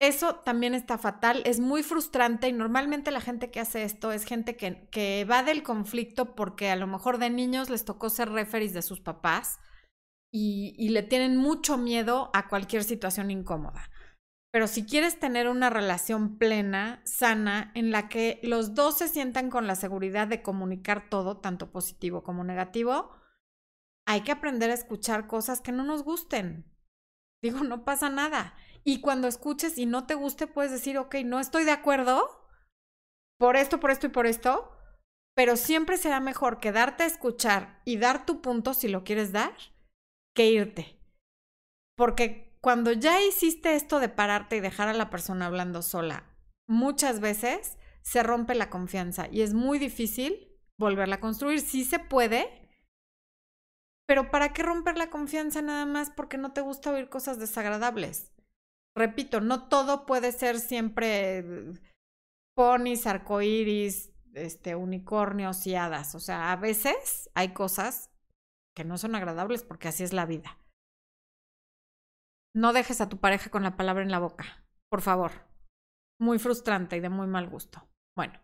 [0.00, 4.24] Eso también está fatal, es muy frustrante y normalmente la gente que hace esto es
[4.24, 8.30] gente que, que va del conflicto porque a lo mejor de niños les tocó ser
[8.30, 9.60] referees de sus papás
[10.32, 13.88] y, y le tienen mucho miedo a cualquier situación incómoda.
[14.54, 19.50] Pero si quieres tener una relación plena, sana, en la que los dos se sientan
[19.50, 23.10] con la seguridad de comunicar todo, tanto positivo como negativo,
[24.06, 26.72] hay que aprender a escuchar cosas que no nos gusten.
[27.42, 28.54] Digo, no pasa nada.
[28.84, 32.46] Y cuando escuches y no te guste, puedes decir, ok, no estoy de acuerdo
[33.40, 34.70] por esto, por esto y por esto,
[35.34, 39.56] pero siempre será mejor quedarte a escuchar y dar tu punto si lo quieres dar
[40.32, 40.96] que irte.
[41.96, 46.24] Porque cuando ya hiciste esto de pararte y dejar a la persona hablando sola,
[46.66, 51.60] muchas veces se rompe la confianza y es muy difícil volverla a construir.
[51.60, 52.70] Sí se puede,
[54.06, 58.32] pero ¿para qué romper la confianza nada más porque no te gusta oír cosas desagradables?
[58.96, 61.44] Repito, no todo puede ser siempre
[62.56, 66.14] ponis, arcoíris, este, unicornios y hadas.
[66.14, 68.10] O sea, a veces hay cosas
[68.74, 70.63] que no son agradables porque así es la vida.
[72.54, 75.32] No dejes a tu pareja con la palabra en la boca, por favor.
[76.20, 77.88] Muy frustrante y de muy mal gusto.
[78.16, 78.40] Bueno.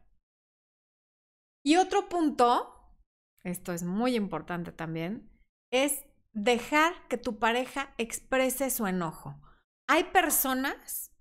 [1.64, 2.96] Y otro punto,
[3.44, 5.30] esto es muy importante también,
[5.72, 9.40] es dejar que tu pareja exprese su enojo.
[9.88, 11.12] Hay personas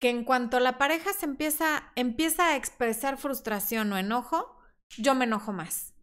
[0.00, 4.58] que en cuanto la pareja se empieza, empieza a expresar frustración o enojo,
[4.98, 5.94] yo me enojo más.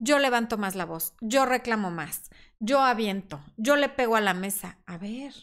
[0.00, 2.30] Yo levanto más la voz, yo reclamo más,
[2.64, 4.78] yo aviento, yo le pego a la mesa.
[4.86, 5.34] A ver.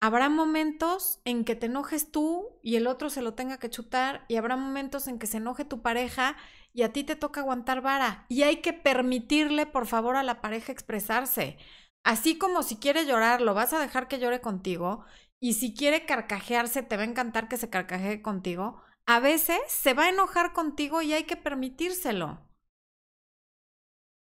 [0.00, 4.26] Habrá momentos en que te enojes tú y el otro se lo tenga que chutar
[4.28, 6.36] y habrá momentos en que se enoje tu pareja
[6.74, 8.26] y a ti te toca aguantar vara.
[8.28, 11.56] Y hay que permitirle, por favor, a la pareja expresarse.
[12.04, 15.06] Así como si quiere llorar, lo vas a dejar que llore contigo
[15.40, 18.82] y si quiere carcajearse, te va a encantar que se carcajee contigo.
[19.06, 22.42] A veces se va a enojar contigo y hay que permitírselo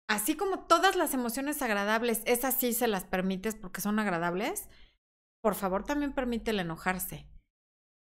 [0.08, 4.70] así como todas las emociones agradables, esas sí se las permites porque son agradables,
[5.41, 7.28] por favor también permítele enojarse.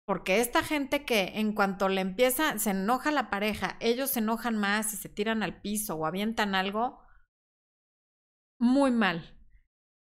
[0.05, 4.57] Porque esta gente que en cuanto le empieza, se enoja la pareja, ellos se enojan
[4.57, 7.01] más y se tiran al piso o avientan algo,
[8.59, 9.37] muy mal.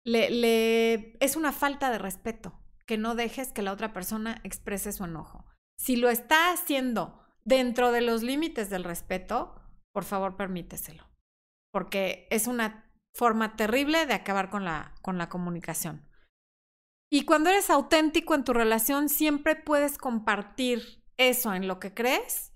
[0.05, 5.05] Le, es una falta de respeto que no dejes que la otra persona exprese su
[5.05, 5.47] enojo.
[5.79, 9.55] Si lo está haciendo dentro de los límites del respeto,
[9.93, 11.14] por favor permíteselo
[11.75, 16.09] porque es una forma terrible de acabar con la, con la comunicación.
[17.11, 22.53] Y cuando eres auténtico en tu relación, siempre puedes compartir eso en lo que crees,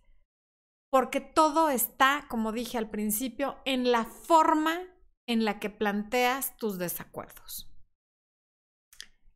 [0.88, 4.78] porque todo está, como dije al principio, en la forma
[5.26, 7.68] en la que planteas tus desacuerdos.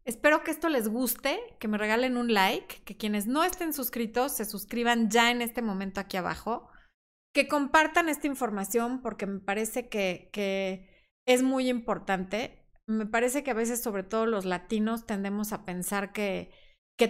[0.05, 4.31] Espero que esto les guste, que me regalen un like, que quienes no estén suscritos
[4.31, 6.72] se suscriban ya en este momento aquí abajo
[7.33, 10.89] que compartan esta información porque me parece que,
[11.25, 12.67] es muy importante.
[12.87, 16.51] Me parece que a veces, sobre todo los latinos, tendemos a pensar que,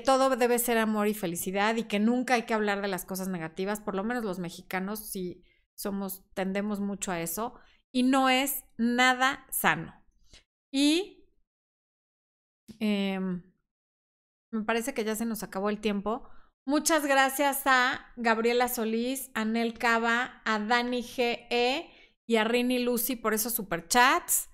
[0.06, 3.28] todo debe ser amor y felicidad y que nunca hay que hablar de las cosas
[3.28, 5.44] negativas, por lo menos los mexicanos sí
[5.74, 7.60] somos, tendemos mucho a eso,
[7.92, 9.92] y no es nada sano.
[10.70, 11.26] Y
[12.80, 13.20] eh,
[14.50, 16.28] me parece que ya se nos acabó el tiempo.
[16.64, 21.90] Muchas gracias a Gabriela Solís, a Nel Cava, a Dani GE
[22.26, 24.48] y a Rini Lucy por esos superchats.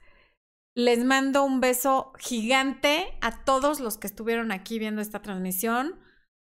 [0.74, 6.00] Les mando un beso gigante a todos los que estuvieron aquí viendo esta transmisión.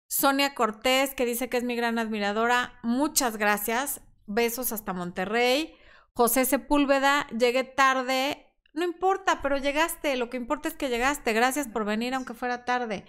[0.07, 4.03] Sonia Cortés, que dice que es mi gran admiradora, muchas gracias.
[4.27, 5.75] Besos hasta Monterrey.
[6.13, 8.53] José Sepúlveda, llegué tarde.
[8.75, 10.17] No importa, pero llegaste.
[10.17, 11.33] Lo que importa es que llegaste.
[11.33, 13.05] Gracias por venir, aunque fuera tarde.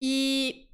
[0.00, 0.67] Y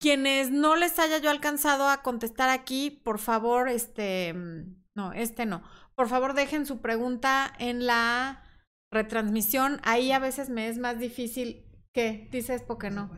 [0.00, 4.34] quienes no les haya yo alcanzado a contestar aquí, por favor, este,
[4.94, 5.62] no, este no.
[5.94, 8.44] Por favor, dejen su pregunta en la
[8.92, 9.80] retransmisión.
[9.82, 11.64] Ahí a veces me es más difícil.
[11.92, 12.28] ¿Qué?
[12.30, 13.10] Dices porque no.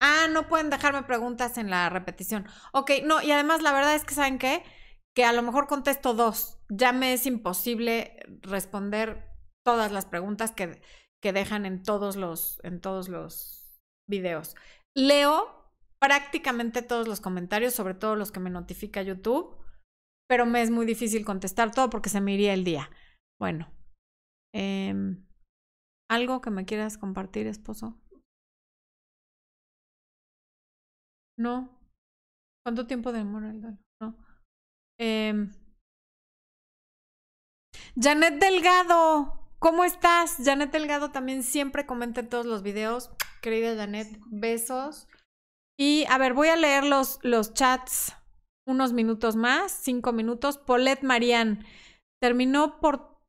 [0.00, 2.46] Ah, no pueden dejarme preguntas en la repetición.
[2.72, 4.62] Ok, no, y además la verdad es que, ¿saben qué?
[5.14, 6.60] Que a lo mejor contesto dos.
[6.68, 9.32] Ya me es imposible responder
[9.64, 10.80] todas las preguntas que,
[11.20, 14.54] que dejan en todos los, en todos los videos.
[14.94, 15.65] Leo
[16.00, 19.56] prácticamente todos los comentarios, sobre todo los que me notifica YouTube,
[20.28, 22.90] pero me es muy difícil contestar todo porque se me iría el día.
[23.38, 23.70] Bueno,
[24.54, 24.94] eh,
[26.10, 28.00] ¿algo que me quieras compartir, esposo?
[31.38, 31.78] No.
[32.64, 33.78] ¿Cuánto tiempo demora el duelo?
[34.00, 34.16] No.
[34.98, 35.48] Eh,
[37.98, 40.36] Janet Delgado, ¿cómo estás?
[40.44, 43.10] Janet Delgado también siempre comenta en todos los videos.
[43.42, 45.08] Querida Janet, besos.
[45.78, 48.14] Y a ver, voy a leer los, los chats
[48.66, 50.58] unos minutos más, cinco minutos.
[50.58, 51.64] Paulette Marian
[52.20, 53.20] terminó por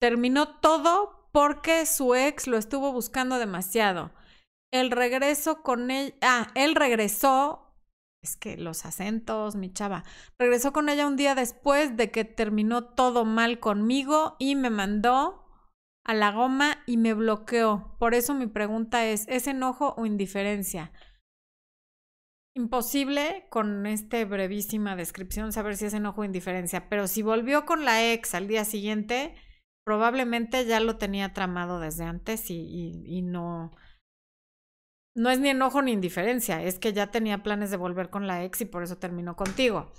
[0.00, 4.10] terminó todo porque su ex lo estuvo buscando demasiado
[4.72, 7.76] el regreso con ella, ah, él regresó,
[8.22, 10.02] es que los acentos, mi chava,
[10.38, 15.44] regresó con ella un día después de que terminó todo mal conmigo y me mandó
[16.04, 17.96] a la goma y me bloqueó.
[17.98, 20.90] Por eso mi pregunta es, ¿es enojo o indiferencia?
[22.54, 27.86] Imposible con esta brevísima descripción saber si es enojo o indiferencia, pero si volvió con
[27.86, 29.34] la ex al día siguiente,
[29.86, 33.70] probablemente ya lo tenía tramado desde antes y, no,
[35.16, 38.44] no es ni enojo ni indiferencia, es que ya tenía planes de volver con la
[38.44, 39.90] ex y por eso terminó contigo.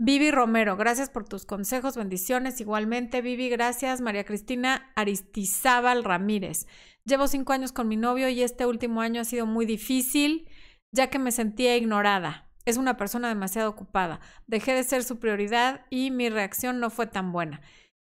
[0.00, 2.60] Vivi Romero, gracias por tus consejos, bendiciones.
[2.60, 4.00] Igualmente, Vivi, gracias.
[4.00, 6.68] María Cristina Aristizábal Ramírez.
[7.04, 10.48] Llevo cinco años con mi novio y este último año ha sido muy difícil
[10.92, 12.48] ya que me sentía ignorada.
[12.64, 14.20] Es una persona demasiado ocupada.
[14.46, 17.60] Dejé de ser su prioridad y mi reacción no fue tan buena.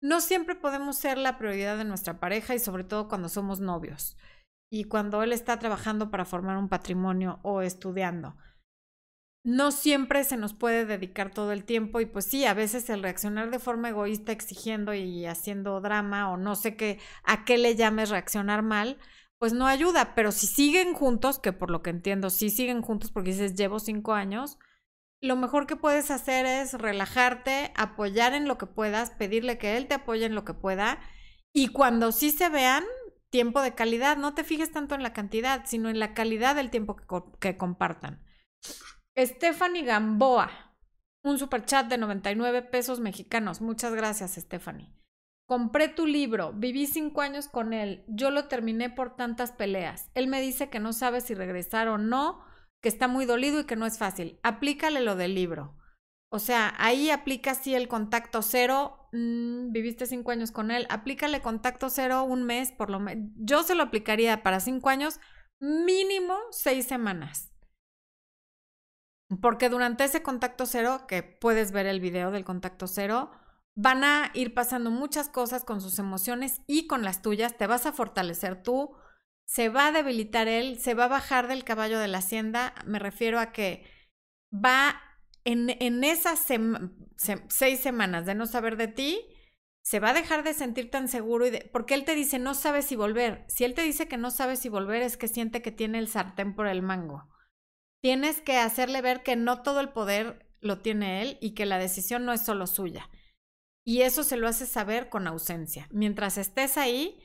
[0.00, 4.16] No siempre podemos ser la prioridad de nuestra pareja y sobre todo cuando somos novios
[4.70, 8.36] y cuando él está trabajando para formar un patrimonio o estudiando.
[9.44, 13.02] No siempre se nos puede dedicar todo el tiempo y pues sí, a veces el
[13.02, 17.76] reaccionar de forma egoísta exigiendo y haciendo drama o no sé qué, a qué le
[17.76, 18.98] llames reaccionar mal,
[19.38, 23.10] pues no ayuda, pero si siguen juntos, que por lo que entiendo, si siguen juntos
[23.10, 24.58] porque dices llevo cinco años,
[25.20, 29.88] lo mejor que puedes hacer es relajarte, apoyar en lo que puedas, pedirle que él
[29.88, 31.00] te apoye en lo que pueda
[31.52, 32.84] y cuando sí se vean,
[33.30, 34.16] tiempo de calidad.
[34.18, 36.96] No te fijes tanto en la cantidad, sino en la calidad del tiempo
[37.40, 38.22] que, compartan.
[39.16, 40.50] Stephanie Gamboa,
[41.22, 43.60] un super chat de 99 pesos mexicanos.
[43.60, 44.92] Muchas gracias, Stephanie.
[45.46, 50.10] Compré tu libro, viví cinco años con él, yo lo terminé por tantas peleas.
[50.14, 52.44] Él me dice que no sabe si regresar o no,
[52.82, 54.40] que está muy dolido y que no es fácil.
[54.42, 55.76] Aplícale lo del libro.
[56.30, 59.08] O sea, ahí aplica sí el contacto cero.
[59.12, 60.86] Mm, viviste cinco años con él.
[60.90, 63.30] Aplícale contacto cero un mes, por lo menos.
[63.36, 65.20] Yo se lo aplicaría para cinco años,
[65.60, 67.52] mínimo seis semanas.
[69.40, 73.30] Porque durante ese contacto cero, que puedes ver el video del contacto cero,
[73.76, 77.56] van a ir pasando muchas cosas con sus emociones y con las tuyas.
[77.56, 78.96] Te vas a fortalecer tú,
[79.44, 82.74] se va a debilitar él, se va a bajar del caballo de la hacienda.
[82.86, 83.86] Me refiero a que
[84.52, 85.00] va
[85.44, 86.44] en, esas
[87.48, 89.20] seis semanas de no saber de ti,
[89.82, 92.82] se va a dejar de sentir tan seguro y porque él te dice no sabe
[92.82, 93.44] si volver.
[93.46, 96.08] Si él te dice que no sabe si volver es que siente que tiene el
[96.08, 97.28] sartén por el mango.
[98.00, 101.78] Tienes que hacerle ver que no todo el poder lo tiene él y que la
[101.78, 103.08] decisión no es solo suya.
[103.86, 105.86] Y eso se lo hace saber con ausencia.
[105.92, 107.22] Mientras estés ahí,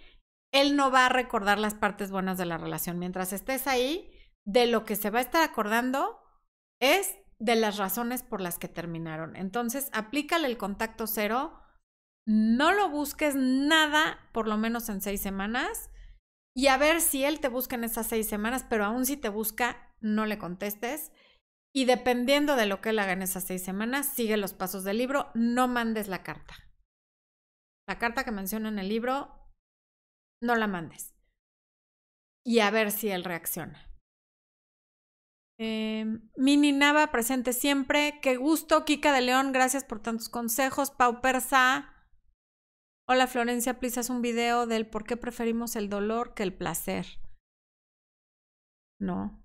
[0.51, 2.99] él no va a recordar las partes buenas de la relación.
[2.99, 4.11] Mientras estés ahí,
[4.45, 6.19] de lo que se va a estar acordando
[6.79, 9.35] es de las razones por las que terminaron.
[9.35, 11.59] Entonces, aplícale el contacto cero,
[12.27, 15.89] no lo busques nada, por lo menos en seis semanas,
[16.53, 19.29] y a ver si él te busca en esas seis semanas, pero aún si te
[19.29, 21.11] busca, no le contestes.
[21.73, 24.97] Y dependiendo de lo que él haga en esas seis semanas, sigue los pasos del
[24.97, 26.53] libro, no mandes la carta.
[27.87, 29.49] La carta que menciona en el libro,
[30.41, 31.15] no la mandes.
[32.45, 33.87] Y a ver si él reacciona.
[35.59, 38.19] Em, Mini Nava, presente siempre.
[38.21, 38.83] Qué gusto.
[38.83, 40.89] Kika de León, gracias por tantos consejos.
[40.89, 41.93] Pau Persa.
[43.07, 47.05] Hola Florencia, please un video del por qué preferimos el dolor que el placer.
[48.99, 49.43] No.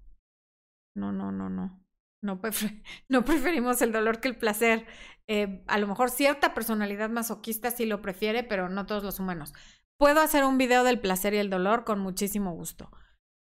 [0.94, 1.85] No, no, no, no.
[2.22, 2.40] No,
[3.08, 4.86] no preferimos el dolor que el placer.
[5.28, 9.52] Eh, a lo mejor cierta personalidad masoquista sí lo prefiere, pero no todos los humanos.
[9.98, 12.90] Puedo hacer un video del placer y el dolor con muchísimo gusto.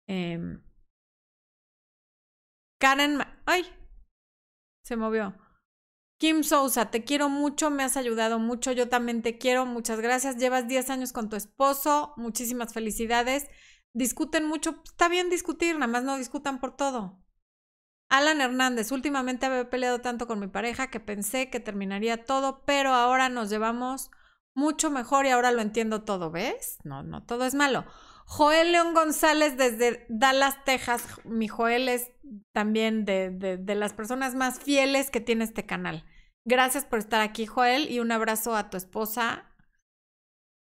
[0.07, 0.59] Eh,
[2.79, 3.19] Karen.
[3.45, 3.65] ¡Ay!
[4.83, 5.35] Se movió.
[6.21, 10.37] Kim Sousa, te quiero mucho, me has ayudado mucho, yo también te quiero, muchas gracias.
[10.37, 13.47] Llevas 10 años con tu esposo, muchísimas felicidades.
[13.93, 17.23] Discuten mucho, está bien discutir, nada más no discutan por todo.
[18.11, 22.89] Alan Hernández, últimamente había peleado tanto con mi pareja que pensé que terminaría todo, pero
[22.93, 24.11] ahora nos llevamos
[24.53, 26.77] mucho mejor y ahora lo entiendo todo, ¿ves?
[26.83, 27.85] No, no, todo es malo.
[28.25, 31.21] Joel León González desde Dallas, Texas.
[31.23, 32.11] Mi Joel es
[32.51, 36.03] también de, de, las personas más fieles que tiene este canal.
[36.43, 39.49] Gracias por estar aquí, Joel, y un abrazo a tu esposa,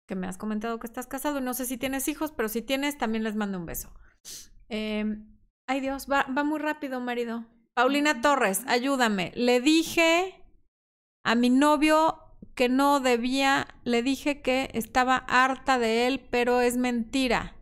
[0.06, 1.40] que me has comentado que estás casado.
[1.40, 3.92] No sé si tienes hijos, pero si tienes, también les mando un beso.
[4.68, 5.16] Eh,
[5.66, 7.44] Ay Dios, va, va muy rápido, marido.
[7.74, 9.32] Paulina Torres, ayúdame.
[9.34, 10.44] Le dije
[11.24, 12.20] a mi novio
[12.54, 17.56] que no debía, le dije que estaba harta de él, pero es mentira.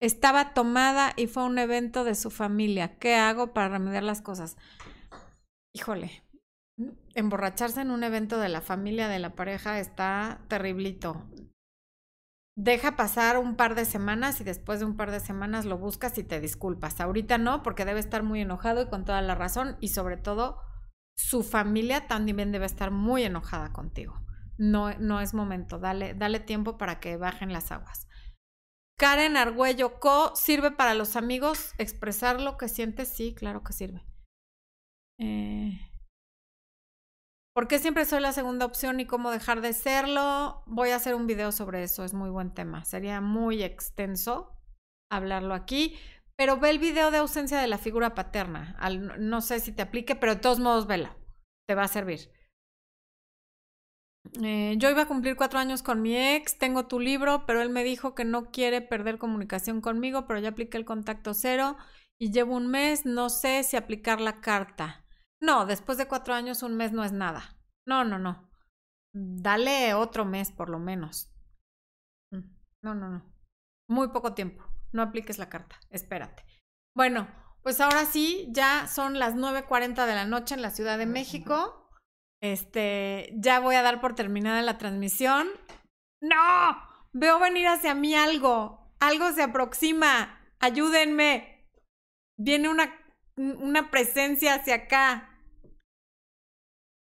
[0.00, 2.98] Estaba tomada y fue un evento de su familia.
[2.98, 4.56] ¿Qué hago para remediar las cosas?
[5.72, 6.24] Híjole,
[7.14, 11.24] emborracharse en un evento de la familia de la pareja está terriblito
[12.62, 16.16] deja pasar un par de semanas y después de un par de semanas lo buscas
[16.16, 17.00] y te disculpas.
[17.00, 20.60] Ahorita no, porque debe estar muy enojado y con toda la razón y sobre todo
[21.16, 24.14] su familia también debe estar muy enojada contigo.
[24.58, 28.06] No, no es momento, dale, dale tiempo para que bajen las aguas.
[28.96, 30.30] Karen Argüello Co.
[30.36, 33.08] ¿Sirve para los amigos expresar lo que sientes?
[33.08, 34.06] Sí, claro que sirve.
[35.18, 35.91] Eh...
[37.54, 40.62] ¿Por qué siempre soy la segunda opción y cómo dejar de serlo?
[40.66, 42.84] Voy a hacer un video sobre eso, es muy buen tema.
[42.86, 44.58] Sería muy extenso
[45.10, 45.98] hablarlo aquí,
[46.34, 48.76] pero ve el video de ausencia de la figura paterna.
[49.18, 51.14] no sé si te aplique, pero de todos modos vela,
[51.68, 52.32] te va a servir.
[54.42, 57.68] Eh, yo iba a cumplir cuatro años con mi ex, tengo tu libro, pero él
[57.68, 61.76] me dijo que no quiere perder comunicación conmigo, pero ya apliqué el contacto cero
[62.18, 65.01] y llevo un mes, no sé si aplicar la carta.
[65.42, 67.58] No, después de cuatro años un mes no es nada.
[67.84, 68.48] No, no, no.
[69.12, 71.34] Dale otro mes por lo menos.
[72.30, 72.48] Mm,
[72.82, 73.34] no, no, no.
[73.88, 74.64] Muy poco tiempo.
[74.92, 75.80] No apliques la carta.
[75.90, 76.44] Espérate.
[76.94, 77.28] Bueno,
[77.62, 81.90] pues ahora sí, ya son las 9.40 de la noche en la Ciudad de México.
[82.40, 85.48] Este, ya voy a dar por terminada la transmisión.
[86.20, 86.38] ¡No!
[87.12, 88.94] Veo venir hacia mí algo.
[89.00, 90.40] Algo se aproxima.
[90.60, 91.68] Ayúdenme.
[92.38, 92.94] Viene una,
[93.36, 95.31] una presencia hacia acá.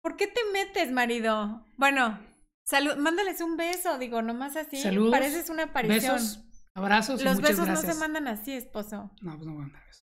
[0.05, 1.65] ¿Por qué te metes, marido?
[1.79, 2.21] Bueno,
[2.67, 4.77] salud, mándales un beso, digo, nomás así.
[4.77, 5.13] Saludos.
[5.13, 6.17] Pareces una aparición.
[6.17, 6.45] Besos,
[6.75, 7.25] abrazos.
[7.25, 9.11] Los besos no se mandan así, esposo.
[9.23, 10.05] No, pues no mandan besos.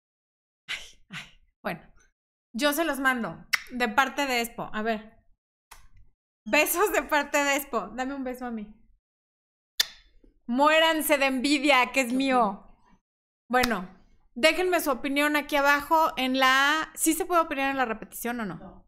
[0.68, 1.26] Ay, ay.
[1.64, 1.82] Bueno,
[2.54, 4.70] yo se los mando de parte de Expo.
[4.72, 5.18] A ver.
[6.46, 7.88] Besos de parte de Expo.
[7.96, 8.72] Dame un beso a mí.
[10.46, 12.72] Muéranse de envidia, que es mío.
[13.50, 13.90] Bueno,
[14.36, 16.92] déjenme su opinión aquí abajo en la...
[16.94, 18.58] ¿Sí se puede opinar en la repetición o no?
[18.58, 18.87] no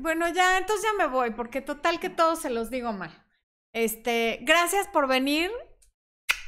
[0.00, 3.24] bueno, ya, entonces ya me voy, porque total que todos se los digo mal.
[3.72, 5.50] Este, gracias por venir.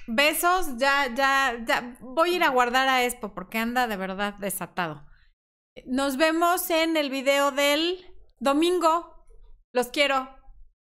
[0.07, 1.97] Besos, ya, ya, ya.
[2.01, 5.07] Voy a ir a guardar a Expo porque anda de verdad desatado.
[5.87, 8.05] Nos vemos en el video del
[8.39, 9.27] domingo.
[9.73, 10.29] Los quiero.